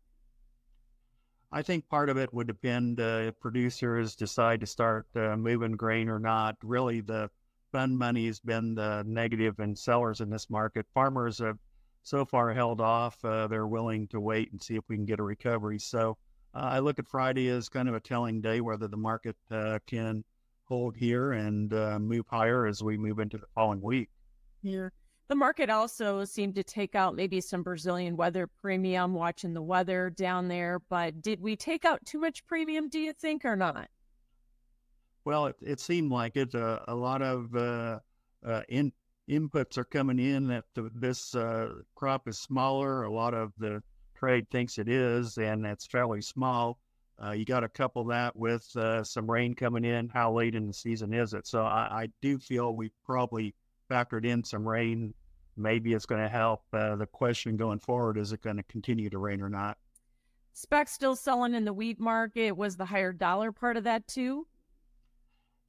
I 1.51 1.61
think 1.61 1.87
part 1.89 2.09
of 2.09 2.17
it 2.17 2.33
would 2.33 2.47
depend 2.47 2.99
uh, 2.99 3.27
if 3.27 3.39
producers 3.39 4.15
decide 4.15 4.61
to 4.61 4.65
start 4.65 5.05
uh, 5.15 5.37
moving 5.37 5.73
grain 5.73 6.09
or 6.09 6.17
not. 6.17 6.55
Really, 6.63 7.01
the 7.01 7.29
fund 7.71 7.97
money 7.97 8.27
has 8.27 8.39
been 8.39 8.75
the 8.75 9.03
negative 9.05 9.59
in 9.59 9.75
sellers 9.75 10.21
in 10.21 10.29
this 10.29 10.49
market. 10.49 10.85
Farmers 10.93 11.39
have 11.39 11.57
so 12.03 12.25
far 12.25 12.53
held 12.53 12.81
off. 12.81 13.23
Uh, 13.23 13.47
they're 13.47 13.67
willing 13.67 14.07
to 14.09 14.19
wait 14.19 14.51
and 14.51 14.61
see 14.61 14.75
if 14.75 14.83
we 14.87 14.95
can 14.95 15.05
get 15.05 15.19
a 15.19 15.23
recovery. 15.23 15.79
So 15.79 16.17
uh, 16.53 16.59
I 16.59 16.79
look 16.79 16.99
at 16.99 17.07
Friday 17.07 17.49
as 17.49 17.69
kind 17.69 17.87
of 17.87 17.95
a 17.95 17.99
telling 17.99 18.41
day 18.41 18.61
whether 18.61 18.87
the 18.87 18.97
market 18.97 19.35
uh, 19.49 19.79
can 19.87 20.23
hold 20.65 20.95
here 20.95 21.33
and 21.33 21.73
uh, 21.73 21.99
move 21.99 22.25
higher 22.29 22.65
as 22.65 22.81
we 22.81 22.97
move 22.97 23.19
into 23.19 23.37
the 23.37 23.47
following 23.55 23.81
week. 23.81 24.09
Yeah. 24.61 24.89
The 25.27 25.35
market 25.35 25.69
also 25.69 26.25
seemed 26.25 26.55
to 26.55 26.63
take 26.63 26.93
out 26.93 27.15
maybe 27.15 27.39
some 27.39 27.63
Brazilian 27.63 28.17
weather 28.17 28.47
premium, 28.47 29.13
watching 29.13 29.53
the 29.53 29.61
weather 29.61 30.09
down 30.09 30.49
there. 30.49 30.79
But 30.89 31.21
did 31.21 31.39
we 31.39 31.55
take 31.55 31.85
out 31.85 32.05
too 32.05 32.19
much 32.19 32.45
premium, 32.45 32.89
do 32.89 32.99
you 32.99 33.13
think, 33.13 33.45
or 33.45 33.55
not? 33.55 33.87
Well, 35.23 35.47
it, 35.47 35.55
it 35.61 35.79
seemed 35.79 36.11
like 36.11 36.35
it. 36.35 36.53
Uh, 36.55 36.79
a 36.87 36.95
lot 36.95 37.21
of 37.21 37.55
uh, 37.55 37.99
uh, 38.45 38.61
in, 38.69 38.91
inputs 39.29 39.77
are 39.77 39.83
coming 39.83 40.19
in 40.19 40.47
that 40.47 40.65
the, 40.73 40.89
this 40.95 41.35
uh, 41.35 41.69
crop 41.95 42.27
is 42.27 42.39
smaller. 42.39 43.03
A 43.03 43.11
lot 43.11 43.33
of 43.33 43.51
the 43.57 43.83
trade 44.15 44.49
thinks 44.49 44.77
it 44.77 44.89
is, 44.89 45.37
and 45.37 45.65
it's 45.65 45.85
fairly 45.85 46.21
small. 46.21 46.79
Uh, 47.23 47.31
you 47.31 47.45
got 47.45 47.59
to 47.59 47.69
couple 47.69 48.03
that 48.05 48.35
with 48.35 48.75
uh, 48.75 49.03
some 49.03 49.29
rain 49.29 49.53
coming 49.53 49.85
in. 49.85 50.09
How 50.09 50.33
late 50.33 50.55
in 50.55 50.65
the 50.65 50.73
season 50.73 51.13
is 51.13 51.35
it? 51.35 51.45
So 51.45 51.61
I, 51.61 52.03
I 52.03 52.07
do 52.21 52.39
feel 52.39 52.75
we 52.75 52.91
probably 53.05 53.53
factored 53.91 54.25
in 54.25 54.43
some 54.43 54.67
rain. 54.67 55.13
Maybe 55.55 55.93
it's 55.93 56.07
going 56.07 56.21
to 56.21 56.29
help. 56.29 56.63
the 56.71 57.07
question 57.11 57.57
going 57.57 57.77
forward 57.77 58.17
is 58.17 58.31
it 58.31 58.41
going 58.41 58.57
to 58.57 58.63
continue 58.63 59.09
to 59.11 59.19
rain 59.19 59.41
or 59.41 59.49
not? 59.49 59.77
Spec 60.53 60.87
still 60.87 61.15
selling 61.15 61.53
in 61.53 61.65
the 61.65 61.73
wheat 61.73 61.99
market. 61.99 62.53
Was 62.53 62.75
the 62.75 62.85
higher 62.85 63.13
dollar 63.13 63.51
part 63.51 63.77
of 63.77 63.83
that 63.83 64.07
too? 64.07 64.47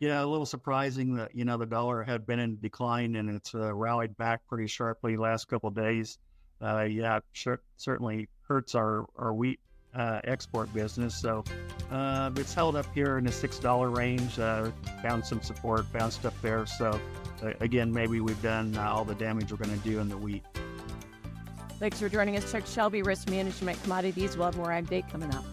Yeah, 0.02 0.25
a 0.25 0.26
little 0.26 0.47
surprising 0.47 1.14
that 1.14 1.32
you 1.32 1.44
know 1.44 1.56
the 1.56 1.64
dollar 1.64 2.02
had 2.02 2.26
been 2.26 2.40
in 2.40 2.59
decline 2.61 3.14
and 3.14 3.30
it's 3.30 3.54
uh, 3.54 3.73
rallied 3.73 4.16
back 4.16 4.40
pretty 4.49 4.66
sharply 4.66 5.16
last 5.16 5.47
couple 5.47 5.71
days. 5.71 6.18
Uh, 6.61 6.88
yeah, 6.90 7.21
sure, 7.30 7.61
certainly 7.76 8.28
hurts 8.49 8.75
our 8.75 9.06
our 9.16 9.32
wheat 9.32 9.61
uh, 9.94 10.21
export 10.25 10.75
business. 10.75 11.14
So 11.14 11.44
uh, 11.92 12.32
it's 12.35 12.52
held 12.52 12.75
up 12.75 12.92
here 12.92 13.16
in 13.16 13.23
the 13.23 13.30
six 13.30 13.61
dollar 13.61 13.90
range. 13.90 14.40
Uh, 14.40 14.73
found 15.02 15.25
some 15.25 15.40
support, 15.40 15.85
bounced 15.92 16.26
up 16.26 16.35
there. 16.42 16.66
So 16.66 17.00
uh, 17.40 17.52
again, 17.61 17.92
maybe 17.92 18.18
we've 18.18 18.42
done 18.42 18.76
all 18.78 19.04
the 19.04 19.14
damage 19.14 19.52
we're 19.52 19.59
going 19.59 19.78
to 19.78 19.88
do 19.88 20.00
in 20.00 20.09
the 20.09 20.18
wheat. 20.18 20.42
Thanks 21.78 22.00
for 22.00 22.09
joining 22.09 22.37
us, 22.37 22.50
Chuck 22.50 22.66
Shelby, 22.66 23.02
Risk 23.02 23.30
Management 23.30 23.80
Commodities. 23.85 24.37
We'll 24.37 24.47
have 24.47 24.56
more 24.56 24.82
Day 24.82 25.04
coming 25.12 25.32
up. 25.32 25.44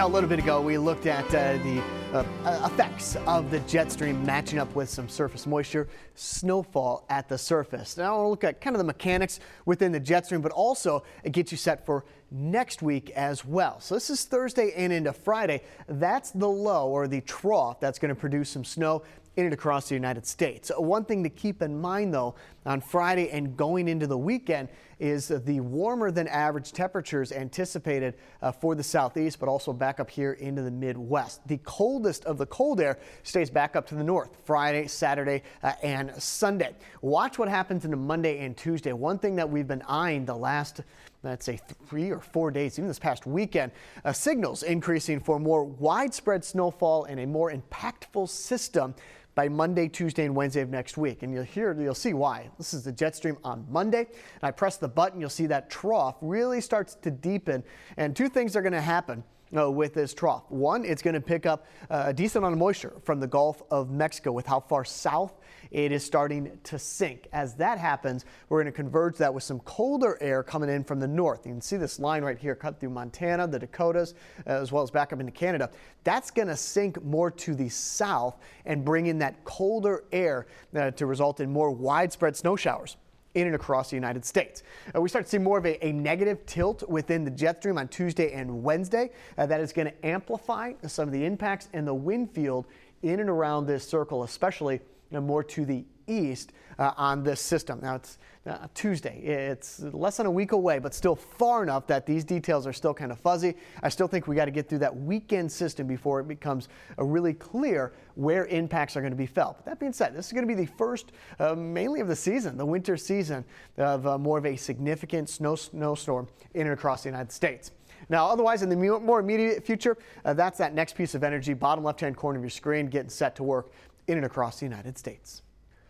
Now, 0.00 0.06
a 0.06 0.08
little 0.08 0.30
bit 0.30 0.38
ago, 0.38 0.62
we 0.62 0.78
looked 0.78 1.04
at 1.04 1.26
uh, 1.26 1.58
the 1.62 1.82
uh, 2.14 2.70
effects 2.72 3.16
of 3.26 3.50
the 3.50 3.60
jet 3.60 3.92
stream 3.92 4.24
matching 4.24 4.58
up 4.58 4.74
with 4.74 4.88
some 4.88 5.10
surface 5.10 5.46
moisture, 5.46 5.88
snowfall 6.14 7.04
at 7.10 7.28
the 7.28 7.36
surface. 7.36 7.98
Now, 7.98 8.18
we'll 8.18 8.30
look 8.30 8.42
at 8.42 8.62
kind 8.62 8.74
of 8.74 8.78
the 8.78 8.84
mechanics 8.84 9.40
within 9.66 9.92
the 9.92 10.00
jet 10.00 10.24
stream, 10.24 10.40
but 10.40 10.52
also 10.52 11.02
it 11.22 11.32
gets 11.32 11.52
you 11.52 11.58
set 11.58 11.84
for 11.84 12.06
next 12.30 12.80
week 12.80 13.10
as 13.10 13.44
well. 13.44 13.78
So 13.78 13.94
this 13.94 14.08
is 14.08 14.24
Thursday 14.24 14.72
and 14.74 14.90
into 14.90 15.12
Friday. 15.12 15.64
That's 15.86 16.30
the 16.30 16.48
low 16.48 16.88
or 16.88 17.06
the 17.06 17.20
trough 17.20 17.78
that's 17.78 17.98
going 17.98 18.08
to 18.08 18.18
produce 18.18 18.48
some 18.48 18.64
snow 18.64 19.02
in 19.36 19.44
and 19.44 19.54
across 19.54 19.88
the 19.88 19.94
United 19.94 20.26
States. 20.26 20.70
One 20.76 21.04
thing 21.04 21.22
to 21.22 21.30
keep 21.30 21.62
in 21.62 21.80
mind, 21.80 22.12
though, 22.12 22.34
on 22.66 22.80
Friday 22.80 23.30
and 23.30 23.56
going 23.56 23.88
into 23.88 24.06
the 24.06 24.18
weekend 24.18 24.68
is 24.98 25.28
the 25.28 25.60
warmer 25.60 26.10
than 26.10 26.28
average 26.28 26.72
temperatures 26.72 27.32
anticipated 27.32 28.14
uh, 28.42 28.52
for 28.52 28.74
the 28.74 28.82
southeast, 28.82 29.40
but 29.40 29.48
also 29.48 29.72
back 29.72 29.98
up 29.98 30.10
here 30.10 30.32
into 30.34 30.62
the 30.62 30.70
Midwest. 30.70 31.46
The 31.48 31.58
coldest 31.58 32.24
of 32.26 32.36
the 32.36 32.46
cold 32.46 32.80
air 32.80 32.98
stays 33.22 33.48
back 33.48 33.76
up 33.76 33.86
to 33.88 33.94
the 33.94 34.04
north 34.04 34.36
Friday, 34.44 34.88
Saturday, 34.88 35.42
uh, 35.62 35.72
and 35.82 36.12
Sunday. 36.22 36.74
Watch 37.00 37.38
what 37.38 37.48
happens 37.48 37.84
into 37.84 37.96
Monday 37.96 38.44
and 38.44 38.56
Tuesday. 38.56 38.92
One 38.92 39.18
thing 39.18 39.36
that 39.36 39.48
we've 39.48 39.68
been 39.68 39.82
eyeing 39.88 40.26
the 40.26 40.36
last 40.36 40.82
let's 41.22 41.44
say 41.44 41.60
three 41.86 42.10
or 42.10 42.20
four 42.20 42.50
days, 42.50 42.78
even 42.78 42.88
this 42.88 42.98
past 42.98 43.26
weekend, 43.26 43.72
uh, 44.04 44.12
signals 44.12 44.62
increasing 44.62 45.20
for 45.20 45.38
more 45.38 45.64
widespread 45.64 46.44
snowfall 46.44 47.04
and 47.04 47.20
a 47.20 47.26
more 47.26 47.52
impactful 47.52 48.28
system 48.28 48.94
by 49.40 49.48
Monday, 49.48 49.88
Tuesday, 49.88 50.26
and 50.26 50.36
Wednesday 50.36 50.60
of 50.60 50.68
next 50.68 50.98
week. 50.98 51.22
And 51.22 51.32
you'll 51.32 51.44
hear, 51.44 51.72
you'll 51.80 51.94
see 51.94 52.12
why. 52.12 52.50
This 52.58 52.74
is 52.74 52.84
the 52.84 52.92
jet 52.92 53.16
stream 53.16 53.38
on 53.42 53.64
Monday. 53.70 54.06
I 54.42 54.50
press 54.50 54.76
the 54.76 54.86
button, 54.86 55.18
you'll 55.18 55.30
see 55.30 55.46
that 55.46 55.70
trough 55.70 56.16
really 56.20 56.60
starts 56.60 56.94
to 56.96 57.10
deepen. 57.10 57.64
And 57.96 58.14
two 58.14 58.28
things 58.28 58.54
are 58.54 58.60
going 58.60 58.74
to 58.74 58.82
happen. 58.82 59.24
Uh, 59.56 59.68
with 59.68 59.94
this 59.94 60.14
trough. 60.14 60.44
One, 60.48 60.84
it's 60.84 61.02
going 61.02 61.14
to 61.14 61.20
pick 61.20 61.44
up 61.44 61.66
uh, 61.90 62.04
a 62.06 62.12
decent 62.12 62.36
amount 62.36 62.52
of 62.52 62.60
moisture 62.60 62.92
from 63.02 63.18
the 63.18 63.26
Gulf 63.26 63.64
of 63.72 63.90
Mexico 63.90 64.30
with 64.30 64.46
how 64.46 64.60
far 64.60 64.84
south 64.84 65.40
it 65.72 65.90
is 65.90 66.04
starting 66.04 66.56
to 66.62 66.78
sink. 66.78 67.26
As 67.32 67.56
that 67.56 67.76
happens, 67.76 68.24
we're 68.48 68.62
going 68.62 68.72
to 68.72 68.76
converge 68.76 69.16
that 69.16 69.34
with 69.34 69.42
some 69.42 69.58
colder 69.60 70.16
air 70.20 70.44
coming 70.44 70.70
in 70.70 70.84
from 70.84 71.00
the 71.00 71.08
north. 71.08 71.46
You 71.46 71.52
can 71.52 71.60
see 71.60 71.76
this 71.76 71.98
line 71.98 72.22
right 72.22 72.38
here 72.38 72.54
cut 72.54 72.78
through 72.78 72.90
Montana, 72.90 73.48
the 73.48 73.58
Dakotas, 73.58 74.14
as 74.46 74.70
well 74.70 74.84
as 74.84 74.90
back 74.92 75.12
up 75.12 75.18
into 75.18 75.32
Canada. 75.32 75.68
That's 76.04 76.30
going 76.30 76.46
to 76.46 76.56
sink 76.56 77.02
more 77.02 77.32
to 77.32 77.56
the 77.56 77.70
south 77.70 78.36
and 78.66 78.84
bring 78.84 79.06
in 79.06 79.18
that 79.18 79.42
colder 79.42 80.04
air 80.12 80.46
uh, 80.76 80.92
to 80.92 81.06
result 81.06 81.40
in 81.40 81.50
more 81.50 81.72
widespread 81.72 82.36
snow 82.36 82.54
showers 82.54 82.96
in 83.34 83.46
and 83.46 83.54
across 83.54 83.90
the 83.90 83.96
United 83.96 84.24
States. 84.24 84.62
Uh, 84.94 85.00
we 85.00 85.08
start 85.08 85.24
to 85.24 85.30
see 85.30 85.38
more 85.38 85.58
of 85.58 85.66
a, 85.66 85.84
a, 85.86 85.92
negative 85.92 86.44
tilt 86.46 86.88
within 86.88 87.24
the 87.24 87.30
jet 87.30 87.58
stream 87.58 87.78
on 87.78 87.88
Tuesday 87.88 88.32
and 88.32 88.62
Wednesday. 88.62 89.10
Uh, 89.38 89.46
that 89.46 89.60
is 89.60 89.72
going 89.72 89.86
to 89.86 90.06
amplify 90.06 90.72
some 90.86 91.08
of 91.08 91.12
the 91.12 91.24
impacts 91.24 91.68
and 91.72 91.86
the 91.86 91.94
wind 91.94 92.30
field 92.32 92.66
in 93.02 93.20
and 93.20 93.30
around 93.30 93.66
this 93.66 93.86
circle, 93.86 94.24
especially 94.24 94.80
more 95.12 95.42
to 95.42 95.64
the 95.64 95.84
east 96.06 96.52
uh, 96.78 96.92
on 96.96 97.22
this 97.22 97.40
system. 97.40 97.80
Now 97.82 97.96
it's 97.96 98.18
uh, 98.46 98.66
Tuesday. 98.74 99.18
It's 99.18 99.80
less 99.80 100.16
than 100.16 100.26
a 100.26 100.30
week 100.30 100.52
away, 100.52 100.78
but 100.78 100.94
still 100.94 101.14
far 101.14 101.62
enough 101.62 101.86
that 101.88 102.06
these 102.06 102.24
details 102.24 102.66
are 102.66 102.72
still 102.72 102.94
kind 102.94 103.12
of 103.12 103.18
fuzzy. 103.20 103.54
I 103.82 103.88
still 103.90 104.08
think 104.08 104.26
we 104.26 104.34
got 104.34 104.46
to 104.46 104.50
get 104.50 104.68
through 104.68 104.78
that 104.78 104.96
weekend 104.96 105.50
system 105.52 105.86
before 105.86 106.20
it 106.20 106.28
becomes 106.28 106.68
really 106.96 107.34
clear 107.34 107.92
where 108.14 108.46
impacts 108.46 108.96
are 108.96 109.00
going 109.00 109.12
to 109.12 109.16
be 109.16 109.26
felt. 109.26 109.58
But 109.58 109.66
that 109.66 109.80
being 109.80 109.92
said, 109.92 110.14
this 110.14 110.26
is 110.26 110.32
going 110.32 110.46
to 110.46 110.54
be 110.54 110.60
the 110.60 110.70
first, 110.72 111.12
uh, 111.38 111.54
mainly 111.54 112.00
of 112.00 112.08
the 112.08 112.16
season, 112.16 112.56
the 112.56 112.66
winter 112.66 112.96
season, 112.96 113.44
of 113.76 114.06
uh, 114.06 114.16
more 114.16 114.38
of 114.38 114.46
a 114.46 114.56
significant 114.56 115.28
snow 115.28 115.54
snowstorm 115.54 116.28
in 116.54 116.66
and 116.66 116.74
across 116.74 117.02
the 117.02 117.08
United 117.08 117.32
States. 117.32 117.72
Now, 118.08 118.26
otherwise, 118.26 118.62
in 118.62 118.70
the 118.70 118.76
more 118.76 119.20
immediate 119.20 119.64
future, 119.64 119.98
uh, 120.24 120.32
that's 120.32 120.58
that 120.58 120.74
next 120.74 120.96
piece 120.96 121.14
of 121.14 121.22
energy, 121.22 121.52
bottom 121.52 121.84
left-hand 121.84 122.16
corner 122.16 122.38
of 122.38 122.42
your 122.42 122.50
screen, 122.50 122.86
getting 122.86 123.10
set 123.10 123.36
to 123.36 123.42
work 123.42 123.72
in 124.08 124.16
and 124.16 124.24
across 124.24 124.60
the 124.60 124.66
United 124.66 124.96
States. 124.96 125.42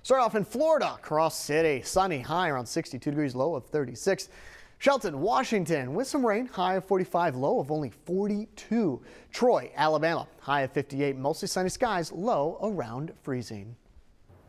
Start 0.02 0.23
off 0.23 0.35
in 0.35 0.45
Florida, 0.45 0.99
Cross 1.02 1.38
City, 1.38 1.83
sunny, 1.83 2.21
high 2.21 2.49
around 2.49 2.64
62 2.64 3.11
degrees, 3.11 3.35
low 3.35 3.54
of 3.54 3.66
36. 3.66 4.30
Shelton, 4.78 5.21
Washington, 5.21 5.92
with 5.92 6.07
some 6.07 6.25
rain, 6.25 6.47
high 6.47 6.76
of 6.76 6.87
45, 6.87 7.37
low 7.37 7.61
of 7.61 7.71
only 7.71 7.90
42. 8.07 9.02
Troy, 9.30 9.71
Alabama, 9.76 10.26
high 10.40 10.62
of 10.62 10.73
58, 10.73 11.19
mostly 11.19 11.49
sunny 11.49 11.69
skies, 11.69 12.11
low 12.12 12.59
around 12.62 13.12
freezing. 13.23 13.76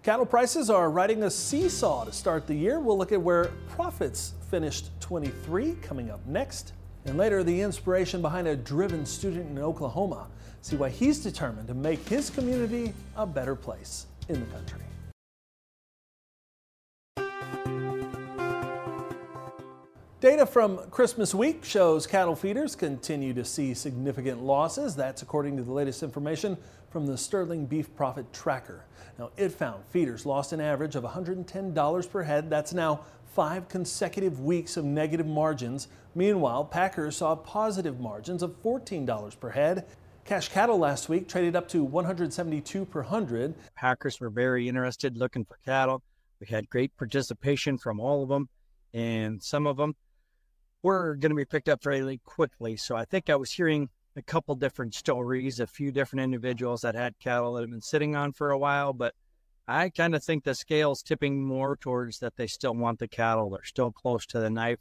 Cattle 0.04 0.26
prices 0.26 0.70
are 0.70 0.90
riding 0.90 1.24
a 1.24 1.30
seesaw 1.30 2.06
to 2.06 2.14
start 2.14 2.48
the 2.48 2.56
year. 2.56 2.80
We'll 2.80 2.98
look 2.98 3.12
at 3.12 3.22
where 3.22 3.52
profits 3.68 4.36
finished 4.50 4.90
23 5.02 5.76
coming 5.82 6.10
up 6.12 6.26
next. 6.26 6.72
And 7.04 7.18
later, 7.18 7.44
the 7.44 7.62
inspiration 7.62 8.22
behind 8.22 8.48
a 8.48 8.56
driven 8.56 9.06
student 9.06 9.50
in 9.50 9.60
Oklahoma. 9.60 10.28
See 10.62 10.78
why 10.78 10.90
he's 10.90 11.20
determined 11.20 11.68
to 11.68 11.74
make 11.74 12.08
his 12.08 12.30
community 12.30 12.94
a 13.18 13.28
better 13.28 13.56
place 13.56 14.06
in 14.30 14.40
the 14.40 14.46
country. 14.46 14.82
Data 20.22 20.46
from 20.46 20.78
Christmas 20.92 21.34
week 21.34 21.66
shows 21.66 22.06
cattle 22.06 22.36
feeders 22.36 22.76
continue 22.76 23.34
to 23.34 23.44
see 23.44 23.74
significant 23.74 24.44
losses. 24.44 24.96
That's 24.96 25.24
according 25.24 25.58
to 25.58 25.64
the 25.64 25.72
latest 25.72 26.04
information 26.04 26.60
from 26.92 27.08
the 27.08 27.18
Sterling 27.18 27.66
Beef 27.66 27.96
Profit 27.96 28.32
Tracker. 28.32 28.86
Now, 29.18 29.32
it 29.36 29.50
found 29.50 29.84
feeders 29.88 30.24
lost 30.24 30.54
an 30.54 30.62
average 30.62 30.96
of 30.96 31.04
$110 31.04 32.12
per 32.12 32.22
head. 32.22 32.52
That's 32.52 32.72
now 32.72 33.00
five 33.34 33.68
consecutive 33.68 34.42
weeks 34.42 34.78
of 34.78 34.86
negative 34.86 35.26
margins. 35.26 35.88
Meanwhile, 36.14 36.66
packers 36.66 37.16
saw 37.16 37.36
positive 37.36 38.00
margins 38.00 38.44
of 38.44 38.62
$14 38.62 39.40
per 39.40 39.50
head. 39.50 39.88
Cash 40.24 40.50
cattle 40.50 40.78
last 40.78 41.10
week 41.10 41.28
traded 41.28 41.56
up 41.56 41.68
to 41.70 41.84
172 41.84 42.86
per 42.86 43.02
hundred. 43.02 43.56
Packers 43.76 44.20
were 44.20 44.30
very 44.30 44.70
interested 44.70 45.18
looking 45.18 45.46
for 45.46 45.58
cattle. 45.66 46.04
We 46.40 46.46
had 46.46 46.70
great 46.70 46.96
participation 46.96 47.80
from 47.80 48.00
all 48.00 48.22
of 48.22 48.30
them, 48.30 48.50
and 48.94 49.42
some 49.42 49.66
of 49.66 49.78
them 49.78 49.96
were 50.84 51.16
going 51.16 51.30
to 51.30 51.36
be 51.36 51.46
picked 51.46 51.70
up 51.70 51.84
fairly 51.84 52.20
quickly. 52.24 52.76
So 52.78 52.96
I 52.96 53.06
think 53.06 53.30
I 53.30 53.36
was 53.36 53.52
hearing 53.52 53.90
a 54.16 54.22
couple 54.22 54.56
different 54.56 54.94
stories, 54.94 55.60
a 55.60 55.68
few 55.68 55.92
different 55.92 56.24
individuals 56.24 56.82
that 56.82 56.96
had 56.96 57.20
cattle 57.20 57.54
that 57.54 57.62
had 57.62 57.70
been 57.70 57.82
sitting 57.82 58.16
on 58.16 58.34
for 58.34 58.52
a 58.52 58.58
while, 58.58 58.94
but 58.94 59.14
I 59.68 59.90
kind 59.90 60.16
of 60.16 60.24
think 60.24 60.44
the 60.44 60.56
scale's 60.56 61.02
tipping 61.02 61.46
more 61.46 61.78
towards 61.78 62.20
that 62.20 62.36
they 62.36 62.48
still 62.48 62.74
want 62.74 63.00
the 63.00 63.08
cattle. 63.08 63.52
They're 63.52 63.64
still 63.64 63.92
close 63.92 64.26
to 64.28 64.40
the 64.40 64.50
knife. 64.50 64.80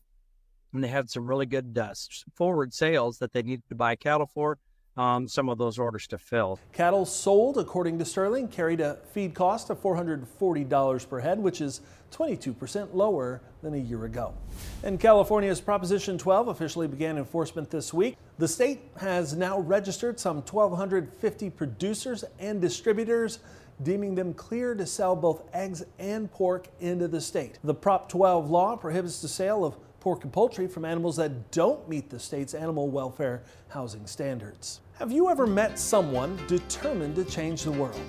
And 0.73 0.83
they 0.83 0.88
had 0.88 1.11
some 1.11 1.26
really 1.26 1.47
good 1.47 1.76
uh, 1.78 1.95
forward 2.35 2.73
sales 2.73 3.19
that 3.19 3.33
they 3.33 3.42
needed 3.42 3.69
to 3.69 3.75
buy 3.75 3.97
cattle 3.97 4.26
for. 4.26 4.59
Um, 4.97 5.29
some 5.29 5.49
of 5.49 5.57
those 5.57 5.79
orders 5.79 6.07
to 6.09 6.19
fill. 6.19 6.59
Cattle 6.73 7.07
sold, 7.07 7.59
according 7.59 7.99
to 8.01 8.05
Sterling, 8.05 8.49
carried 8.49 8.81
a 8.81 8.99
feed 9.13 9.35
cost 9.35 9.71
of 9.71 9.81
$440 9.81 11.09
per 11.09 11.21
head, 11.21 11.39
which 11.39 11.61
is 11.61 11.81
22% 12.13 12.93
lower 12.93 13.41
than 13.63 13.75
a 13.75 13.79
year 13.79 14.05
ago. 14.05 14.35
And 14.83 14.99
California's 14.99 15.61
Proposition 15.61 16.19
12 16.19 16.49
officially 16.49 16.89
began 16.89 17.19
enforcement 17.19 17.71
this 17.71 17.95
week. 17.95 18.17
The 18.39 18.49
state 18.49 18.81
has 18.97 19.35
now 19.35 19.61
registered 19.61 20.19
some 20.19 20.37
1,250 20.39 21.51
producers 21.51 22.25
and 22.39 22.61
distributors 22.61 23.39
deeming 23.83 24.15
them 24.15 24.35
clear 24.35 24.75
to 24.75 24.87
sell 24.87 25.17
both 25.17 25.43
eggs 25.55 25.85
and 25.99 26.31
pork 26.31 26.69
into 26.81 27.09
the 27.09 27.21
state. 27.21 27.59
The 27.65 27.75
Prop 27.75 28.09
12 28.09 28.51
law 28.51 28.77
prohibits 28.77 29.23
the 29.23 29.29
sale 29.29 29.65
of 29.65 29.77
pork 30.00 30.25
and 30.25 30.33
poultry 30.33 30.66
from 30.66 30.85
animals 30.85 31.16
that 31.16 31.50
don't 31.50 31.88
meet 31.88 32.11
the 32.11 32.19
state's 32.19 32.54
animal 32.54 32.88
welfare 32.88 33.42
housing 33.69 34.07
standards. 34.07 34.80
Have 34.99 35.12
you 35.12 35.30
ever 35.30 35.47
met 35.47 35.78
someone 35.78 36.38
determined 36.47 37.14
to 37.16 37.25
change 37.25 37.62
the 37.62 37.73
world? 37.73 38.00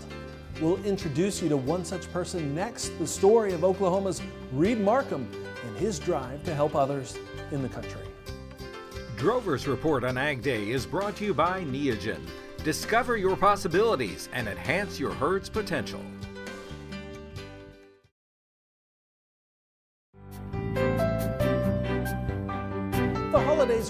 We'll 0.61 0.83
introduce 0.85 1.41
you 1.41 1.49
to 1.49 1.57
one 1.57 1.85
such 1.85 2.11
person 2.11 2.55
next 2.55 2.97
the 2.99 3.07
story 3.07 3.53
of 3.53 3.63
Oklahoma's 3.63 4.21
Reed 4.53 4.79
Markham 4.79 5.29
and 5.65 5.77
his 5.77 5.99
drive 5.99 6.43
to 6.43 6.53
help 6.53 6.75
others 6.75 7.17
in 7.51 7.61
the 7.61 7.69
country. 7.69 8.01
Drover's 9.17 9.67
Report 9.67 10.03
on 10.03 10.17
Ag 10.17 10.41
Day 10.41 10.69
is 10.69 10.85
brought 10.85 11.15
to 11.17 11.25
you 11.25 11.33
by 11.33 11.63
Neogen. 11.63 12.21
Discover 12.63 13.17
your 13.17 13.35
possibilities 13.35 14.29
and 14.33 14.47
enhance 14.47 14.99
your 14.99 15.11
herd's 15.11 15.49
potential. 15.49 16.01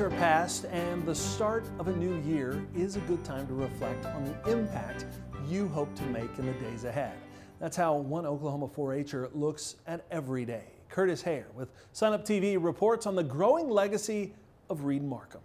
Are 0.02 0.10
past, 0.10 0.66
and 0.72 1.06
the 1.06 1.14
start 1.14 1.64
of 1.78 1.88
a 1.88 1.96
new 1.96 2.20
year 2.22 2.66
is 2.76 2.96
a 2.96 3.00
good 3.02 3.24
time 3.24 3.46
to 3.46 3.54
reflect 3.54 4.04
on 4.08 4.26
the 4.26 4.52
impact 4.52 5.06
you 5.48 5.68
hope 5.68 5.94
to 5.94 6.04
make 6.06 6.40
in 6.40 6.48
the 6.48 6.54
days 6.54 6.86
ahead. 6.86 7.14
That's 7.60 7.78
how 7.78 7.98
one 7.98 8.26
Oklahoma 8.26 8.68
4 8.68 8.96
H'er 8.96 9.30
looks 9.36 9.76
at 9.86 10.04
every 10.10 10.44
day. 10.44 10.64
Curtis 10.90 11.22
Hare 11.22 11.46
with 11.54 11.70
Sun 11.92 12.14
Up 12.14 12.26
TV 12.26 12.58
reports 12.60 13.06
on 13.06 13.16
the 13.16 13.24
growing 13.24 13.70
legacy 13.70 14.34
of 14.72 14.86
Reed 14.86 15.04
Markham. 15.04 15.42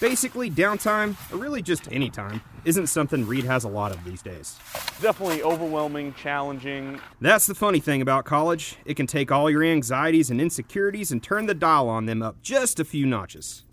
Basically, 0.00 0.50
downtime, 0.50 1.14
or 1.30 1.36
really 1.36 1.60
just 1.60 1.92
any 1.92 2.08
time, 2.08 2.40
isn't 2.64 2.86
something 2.86 3.26
Reed 3.26 3.44
has 3.44 3.64
a 3.64 3.68
lot 3.68 3.92
of 3.92 4.02
these 4.04 4.22
days. 4.22 4.58
Definitely 5.02 5.42
overwhelming, 5.42 6.14
challenging. 6.14 6.98
That's 7.20 7.46
the 7.46 7.54
funny 7.54 7.78
thing 7.78 8.00
about 8.00 8.24
college. 8.24 8.76
It 8.86 8.94
can 8.94 9.06
take 9.06 9.30
all 9.30 9.50
your 9.50 9.62
anxieties 9.62 10.30
and 10.30 10.40
insecurities 10.40 11.12
and 11.12 11.22
turn 11.22 11.44
the 11.44 11.54
dial 11.54 11.90
on 11.90 12.06
them 12.06 12.22
up 12.22 12.40
just 12.40 12.80
a 12.80 12.86
few 12.86 13.04
notches. 13.04 13.64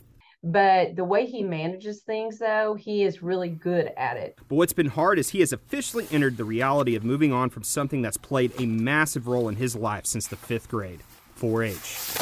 But 0.43 0.95
the 0.95 1.03
way 1.03 1.25
he 1.25 1.43
manages 1.43 2.01
things, 2.01 2.39
though, 2.39 2.75
he 2.75 3.03
is 3.03 3.21
really 3.21 3.49
good 3.49 3.91
at 3.97 4.15
it. 4.15 4.37
But 4.47 4.55
what's 4.55 4.73
been 4.73 4.87
hard 4.87 5.19
is 5.19 5.31
he 5.31 5.41
has 5.41 5.51
officially 5.51 6.07
entered 6.11 6.37
the 6.37 6.45
reality 6.45 6.95
of 6.95 7.03
moving 7.03 7.33
on 7.33 7.49
from 7.49 7.63
something 7.63 8.01
that's 8.01 8.17
played 8.17 8.53
a 8.57 8.65
massive 8.65 9.27
role 9.27 9.49
in 9.49 9.57
his 9.57 9.75
life 9.75 10.05
since 10.05 10.27
the 10.27 10.37
fifth 10.37 10.69
grade 10.69 11.01
4 11.35 11.63
H. 11.63 12.15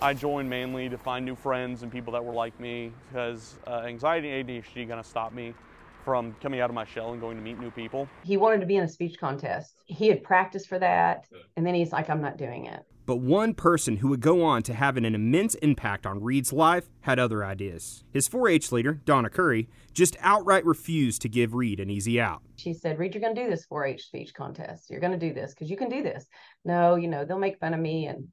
I 0.00 0.14
joined 0.14 0.50
mainly 0.50 0.88
to 0.88 0.98
find 0.98 1.24
new 1.24 1.36
friends 1.36 1.82
and 1.82 1.92
people 1.92 2.12
that 2.14 2.24
were 2.24 2.32
like 2.32 2.58
me 2.58 2.90
because 3.08 3.56
uh, 3.66 3.82
anxiety 3.86 4.30
and 4.30 4.48
ADHD 4.48 4.88
kind 4.88 4.98
of 4.98 5.06
stopped 5.06 5.34
me 5.34 5.54
from 6.04 6.34
coming 6.40 6.60
out 6.60 6.70
of 6.70 6.74
my 6.74 6.86
shell 6.86 7.12
and 7.12 7.20
going 7.20 7.36
to 7.36 7.42
meet 7.42 7.60
new 7.60 7.70
people. 7.70 8.08
He 8.24 8.36
wanted 8.36 8.60
to 8.60 8.66
be 8.66 8.76
in 8.76 8.84
a 8.84 8.88
speech 8.88 9.18
contest. 9.20 9.74
He 9.84 10.08
had 10.08 10.22
practiced 10.22 10.68
for 10.68 10.78
that, 10.78 11.26
and 11.56 11.66
then 11.66 11.74
he's 11.74 11.92
like, 11.92 12.08
I'm 12.08 12.22
not 12.22 12.38
doing 12.38 12.66
it. 12.66 12.82
But 13.10 13.22
one 13.22 13.54
person 13.54 13.96
who 13.96 14.08
would 14.10 14.20
go 14.20 14.44
on 14.44 14.62
to 14.62 14.72
have 14.72 14.96
an 14.96 15.04
immense 15.04 15.56
impact 15.56 16.06
on 16.06 16.22
Reed's 16.22 16.52
life 16.52 16.88
had 17.00 17.18
other 17.18 17.44
ideas. 17.44 18.04
His 18.12 18.28
4 18.28 18.46
H 18.46 18.70
leader, 18.70 19.00
Donna 19.04 19.28
Curry, 19.28 19.68
just 19.92 20.16
outright 20.20 20.64
refused 20.64 21.20
to 21.22 21.28
give 21.28 21.52
Reed 21.52 21.80
an 21.80 21.90
easy 21.90 22.20
out. 22.20 22.42
She 22.54 22.72
said, 22.72 23.00
Reed, 23.00 23.12
you're 23.12 23.20
going 23.20 23.34
to 23.34 23.42
do 23.42 23.50
this 23.50 23.64
4 23.64 23.84
H 23.86 24.04
speech 24.04 24.32
contest. 24.32 24.90
You're 24.90 25.00
going 25.00 25.18
to 25.18 25.18
do 25.18 25.34
this 25.34 25.52
because 25.52 25.68
you 25.68 25.76
can 25.76 25.88
do 25.88 26.04
this. 26.04 26.24
No, 26.64 26.94
you 26.94 27.08
know, 27.08 27.24
they'll 27.24 27.36
make 27.36 27.58
fun 27.58 27.74
of 27.74 27.80
me 27.80 28.06
and 28.06 28.28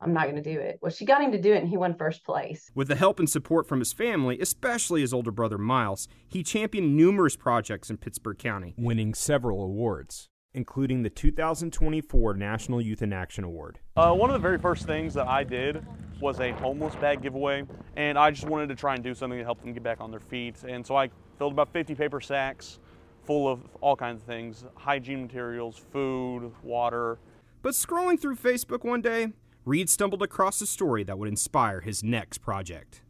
I'm 0.00 0.12
not 0.12 0.24
going 0.24 0.42
to 0.42 0.42
do 0.42 0.58
it. 0.58 0.80
Well, 0.82 0.90
she 0.90 1.04
got 1.04 1.22
him 1.22 1.30
to 1.30 1.40
do 1.40 1.52
it 1.52 1.58
and 1.58 1.68
he 1.68 1.76
won 1.76 1.94
first 1.94 2.24
place. 2.24 2.68
With 2.74 2.88
the 2.88 2.96
help 2.96 3.20
and 3.20 3.30
support 3.30 3.68
from 3.68 3.78
his 3.78 3.92
family, 3.92 4.40
especially 4.40 5.02
his 5.02 5.14
older 5.14 5.30
brother 5.30 5.56
Miles, 5.56 6.08
he 6.26 6.42
championed 6.42 6.96
numerous 6.96 7.36
projects 7.36 7.90
in 7.90 7.96
Pittsburg 7.96 8.38
County, 8.38 8.74
winning 8.76 9.14
several 9.14 9.62
awards, 9.62 10.28
including 10.56 11.02
the 11.02 11.10
2024 11.10 12.34
National 12.34 12.80
Youth 12.80 13.02
in 13.02 13.12
Action 13.12 13.44
Award. 13.44 13.78
Uh, 13.94 14.12
one 14.14 14.30
of 14.30 14.34
the 14.34 14.40
very 14.40 14.58
first 14.58 14.86
things 14.86 15.12
that 15.14 15.28
I 15.28 15.44
did 15.44 15.86
was 16.18 16.40
a 16.40 16.50
homeless 16.52 16.94
bag 16.96 17.20
giveaway, 17.22 17.64
and 17.94 18.18
I 18.18 18.30
just 18.30 18.48
wanted 18.48 18.70
to 18.70 18.74
try 18.74 18.94
and 18.94 19.04
do 19.04 19.14
something 19.14 19.38
to 19.38 19.44
help 19.44 19.60
them 19.60 19.74
get 19.74 19.82
back 19.82 20.00
on 20.00 20.10
their 20.10 20.18
feet. 20.18 20.56
And 20.66 20.84
so 20.84 20.96
I 20.96 21.10
filled 21.36 21.52
about 21.52 21.72
50 21.72 21.94
paper 21.94 22.22
sacks 22.22 22.80
full 23.22 23.48
of 23.48 23.60
all 23.82 23.96
kinds 23.96 24.22
of 24.22 24.26
things 24.26 24.64
hygiene 24.76 25.22
materials, 25.22 25.76
food, 25.92 26.50
water. 26.62 27.18
But 27.60 27.74
scrolling 27.74 28.18
through 28.18 28.36
Facebook 28.36 28.82
one 28.82 29.02
day, 29.02 29.28
Reed 29.66 29.90
stumbled 29.90 30.22
across 30.22 30.60
a 30.62 30.66
story 30.66 31.04
that 31.04 31.18
would 31.18 31.28
inspire 31.28 31.82
his 31.82 32.02
next 32.02 32.38
project. 32.38 33.02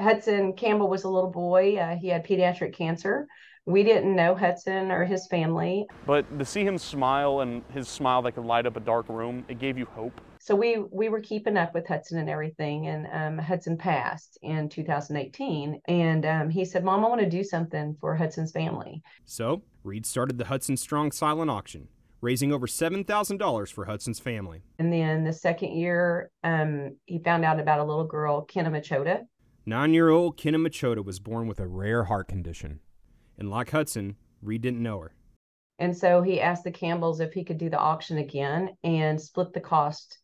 Hudson 0.00 0.54
Campbell 0.54 0.88
was 0.88 1.04
a 1.04 1.08
little 1.08 1.30
boy. 1.30 1.76
Uh, 1.76 1.96
he 1.96 2.08
had 2.08 2.26
pediatric 2.26 2.72
cancer. 2.72 3.26
We 3.66 3.82
didn't 3.82 4.14
know 4.14 4.34
Hudson 4.34 4.90
or 4.90 5.04
his 5.06 5.26
family. 5.26 5.86
But 6.06 6.38
to 6.38 6.44
see 6.44 6.64
him 6.64 6.76
smile 6.76 7.40
and 7.40 7.62
his 7.72 7.88
smile 7.88 8.20
that 8.22 8.32
could 8.32 8.44
light 8.44 8.66
up 8.66 8.76
a 8.76 8.80
dark 8.80 9.08
room, 9.08 9.44
it 9.48 9.58
gave 9.58 9.78
you 9.78 9.86
hope. 9.86 10.20
So 10.38 10.54
we 10.54 10.84
we 10.92 11.08
were 11.08 11.20
keeping 11.20 11.56
up 11.56 11.72
with 11.72 11.86
Hudson 11.88 12.18
and 12.18 12.28
everything, 12.28 12.88
and 12.88 13.06
um, 13.10 13.42
Hudson 13.42 13.78
passed 13.78 14.38
in 14.42 14.68
2018, 14.68 15.80
and 15.88 16.26
um, 16.26 16.50
he 16.50 16.66
said, 16.66 16.84
"Mom, 16.84 17.02
I 17.02 17.08
want 17.08 17.22
to 17.22 17.30
do 17.30 17.42
something 17.42 17.96
for 17.98 18.14
Hudson's 18.14 18.52
family." 18.52 19.02
So 19.24 19.62
Reed 19.82 20.04
started 20.04 20.36
the 20.36 20.44
Hudson 20.44 20.76
Strong 20.76 21.12
silent 21.12 21.50
auction 21.50 21.88
raising 22.20 22.50
over 22.52 22.66
$7,000 22.66 23.70
for 23.70 23.84
Hudson's 23.84 24.18
family. 24.18 24.62
And 24.78 24.90
then 24.90 25.24
the 25.24 25.32
second 25.32 25.76
year, 25.76 26.30
um, 26.42 26.96
he 27.04 27.18
found 27.18 27.44
out 27.44 27.60
about 27.60 27.80
a 27.80 27.84
little 27.84 28.06
girl, 28.06 28.40
Kenna 28.40 28.70
Machota. 28.70 29.26
Nine 29.66 29.92
year 29.92 30.08
old 30.08 30.38
Kenna 30.38 30.58
Machota 30.58 31.04
was 31.04 31.20
born 31.20 31.46
with 31.46 31.60
a 31.60 31.66
rare 31.66 32.04
heart 32.04 32.28
condition. 32.28 32.80
And 33.38 33.50
like 33.50 33.70
Hudson, 33.70 34.16
Reed 34.42 34.62
didn't 34.62 34.82
know 34.82 35.00
her. 35.00 35.14
And 35.78 35.96
so 35.96 36.22
he 36.22 36.40
asked 36.40 36.64
the 36.64 36.70
Campbells 36.70 37.20
if 37.20 37.32
he 37.32 37.44
could 37.44 37.58
do 37.58 37.68
the 37.68 37.78
auction 37.78 38.18
again 38.18 38.76
and 38.84 39.20
split 39.20 39.52
the 39.52 39.60
cost 39.60 40.18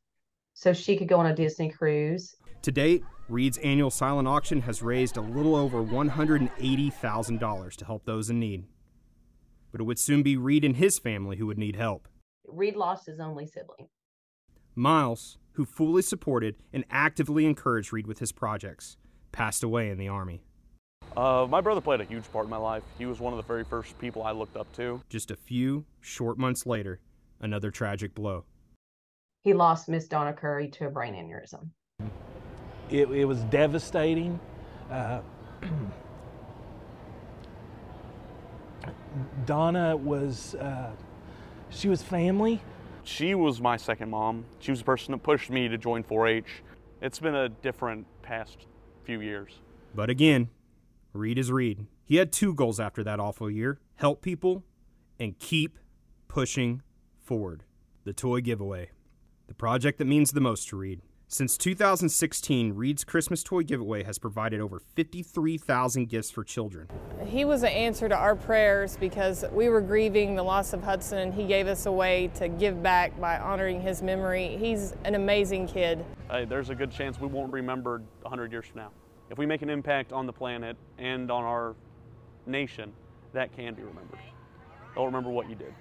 so 0.55 0.73
she 0.73 0.97
could 0.97 1.09
go 1.09 1.19
on 1.19 1.27
a 1.27 1.35
Disney 1.35 1.71
cruise. 1.71 2.37
To 2.63 2.71
date, 2.71 3.03
Reed's 3.29 3.59
annual 3.59 3.91
silent 3.91 4.29
auction 4.29 4.61
has 4.63 4.83
raised 4.83 5.17
a 5.17 5.23
little 5.23 5.57
over 5.57 5.83
$180,000 5.83 7.77
to 7.77 7.85
help 7.85 8.05
those 8.05 8.31
in 8.31 8.39
need 8.39 8.65
but 9.71 9.81
it 9.81 9.85
would 9.85 9.99
soon 9.99 10.23
be 10.23 10.37
Reed 10.37 10.65
and 10.65 10.77
his 10.77 10.99
family 10.99 11.37
who 11.37 11.47
would 11.47 11.59
need 11.59 11.77
help. 11.77 12.09
Reed 12.47 12.77
lost 12.77 13.07
his 13.07 13.21
only 13.21 13.47
sibling. 13.47 13.89
Miles, 14.75 15.39
who 15.53 15.65
fully 15.65 16.03
supported 16.03 16.57
and 16.73 16.85
actively 16.91 17.45
encouraged 17.45 17.93
Reed 17.93 18.07
with 18.07 18.19
his 18.19 18.33
projects, 18.33 18.97
passed 19.33 19.63
away 19.63 19.91
in 19.91 19.99
the 19.99 20.09
Army. 20.09 20.43
Uh, 21.17 21.47
my 21.49 21.61
brother 21.61 21.81
played 21.81 22.01
a 22.01 22.05
huge 22.05 22.31
part 22.33 22.45
in 22.45 22.51
my 22.51 22.57
life. 22.57 22.83
He 22.99 23.07
was 23.07 23.21
one 23.21 23.33
of 23.33 23.37
the 23.37 23.43
very 23.43 23.65
first 23.65 23.99
people 23.99 24.23
I 24.23 24.33
looked 24.33 24.57
up 24.57 24.71
to. 24.77 25.03
Just 25.09 25.31
a 25.31 25.37
few 25.37 25.85
short 26.01 26.39
months 26.39 26.67
later, 26.67 27.01
another 27.41 27.71
tragic 27.71 28.15
blow. 28.15 28.45
He 29.43 29.55
lost 29.55 29.89
Miss 29.89 30.07
Donna 30.07 30.33
Curry 30.33 30.69
to 30.69 30.87
a 30.87 30.91
brain 30.91 31.15
aneurysm. 31.15 31.71
It, 32.91 33.11
it 33.11 33.25
was 33.25 33.41
devastating. 33.45 34.39
Uh, 34.91 35.21
Donna 39.47 39.97
was, 39.97 40.55
uh, 40.57 40.91
she 41.71 41.89
was 41.89 42.03
family. 42.03 42.61
She 43.03 43.35
was 43.35 43.61
my 43.61 43.77
second 43.77 44.11
mom. 44.11 44.45
She 44.59 44.71
was 44.71 44.81
the 44.81 44.85
person 44.85 45.13
that 45.13 45.23
pushed 45.23 45.51
me 45.51 45.69
to 45.69 45.79
join 45.79 46.03
4 46.03 46.29
H. 46.29 46.63
It's 47.01 47.19
been 47.19 47.35
a 47.35 47.49
different 47.49 48.07
past 48.23 48.67
few 49.05 49.21
years. 49.21 49.61
But 49.95 50.11
again, 50.11 50.51
Reed 51.13 51.39
is 51.39 51.51
Reed. 51.51 51.87
He 52.05 52.17
had 52.17 52.33
two 52.33 52.55
goals 52.55 52.79
after 52.79 53.03
that 53.03 53.19
awful 53.19 53.51
year 53.51 53.81
help 53.97 54.23
people 54.23 54.65
and 55.19 55.39
keep 55.39 55.77
pushing 56.29 56.83
forward. 57.19 57.65
The 58.05 58.13
toy 58.13 58.41
giveaway, 58.41 58.91
the 59.49 59.55
project 59.55 59.99
that 59.99 60.07
means 60.07 60.31
the 60.31 60.41
most 60.41 60.69
to 60.69 60.77
Reed. 60.77 61.03
Since 61.27 61.59
2016, 61.59 62.75
Reed's 62.75 63.05
Christmas 63.05 63.45
toy 63.45 63.63
giveaway 63.63 64.03
has 64.03 64.19
provided 64.19 64.61
over 64.61 64.81
53,000 64.97 66.09
gifts 66.09 66.31
for 66.31 66.43
children. 66.43 66.89
He 67.25 67.45
was 67.45 67.63
an 67.63 67.69
answer 67.69 68.09
to 68.09 68.17
our 68.17 68.35
prayers 68.35 68.97
because 68.97 69.45
we 69.53 69.69
were 69.69 69.81
grieving 69.81 70.35
the 70.35 70.43
loss 70.43 70.73
of 70.73 70.83
Hudson, 70.83 71.19
and 71.19 71.35
he 71.35 71.45
gave 71.45 71.69
us 71.69 71.87
a 71.87 71.93
way 71.93 72.31
to 72.35 72.49
give 72.49 72.83
back 72.83 73.21
by 73.21 73.39
honoring 73.39 73.81
his 73.81 74.03
memory. 74.03 74.57
He's 74.59 74.95
an 75.05 75.15
amazing 75.15 75.69
kid. 75.69 76.05
Hey, 76.31 76.47
there's 76.47 76.71
a 76.71 76.75
good 76.75 76.91
chance 76.91 77.21
we 77.21 77.29
won't 77.29 77.53
be 77.53 77.61
remembered 77.61 78.03
100 78.23 78.51
years 78.51 78.67
from 78.67 78.81
now. 78.81 78.91
If 79.31 79.39
we 79.39 79.47
make 79.47 79.63
an 79.63 79.71
impact 79.71 80.13
on 80.13 80.27
the 80.27 80.33
planet 80.33 80.77
and 80.99 81.31
on 81.31 81.45
our 81.45 81.77
nation, 82.47 82.93
that 83.33 83.55
can 83.55 83.75
be 83.75 83.83
remembered. 83.83 84.19
They'll 84.95 85.07
remember 85.07 85.31
what 85.31 85.49
you 85.49 85.55
did. 85.55 85.73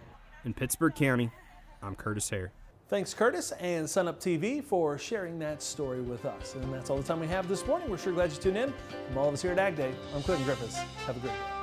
In 0.46 0.54
Pittsburg 0.54 0.94
County, 0.94 1.32
I'm 1.82 1.96
Curtis 1.96 2.30
Hare. 2.30 2.52
Thanks, 2.90 3.14
Curtis 3.14 3.52
and 3.54 3.88
Sunup 3.88 4.20
TV 4.20 4.64
for 4.64 4.98
sharing 4.98 5.40
that 5.40 5.64
story 5.64 6.02
with 6.02 6.26
us. 6.26 6.56
And 6.56 6.72
that's 6.72 6.90
all 6.92 6.98
the 6.98 7.04
time 7.04 7.20
we 7.20 7.28
have 7.28 7.48
this 7.48 7.66
morning. 7.66 7.90
We're 7.90 7.98
sure 7.98 8.14
glad 8.14 8.32
you 8.32 8.38
tuned 8.38 8.58
in. 8.58 8.74
From 9.08 9.18
all 9.18 9.28
of 9.28 9.34
us 9.34 9.42
here 9.42 9.52
at 9.52 9.60
Ag 9.60 9.76
Day, 9.76 9.94
I'm 10.16 10.22
Clinton 10.22 10.46
Griffiths. 10.46 10.78
Have 11.06 11.18
a 11.18 11.20
great 11.20 11.34
day. 11.34 11.59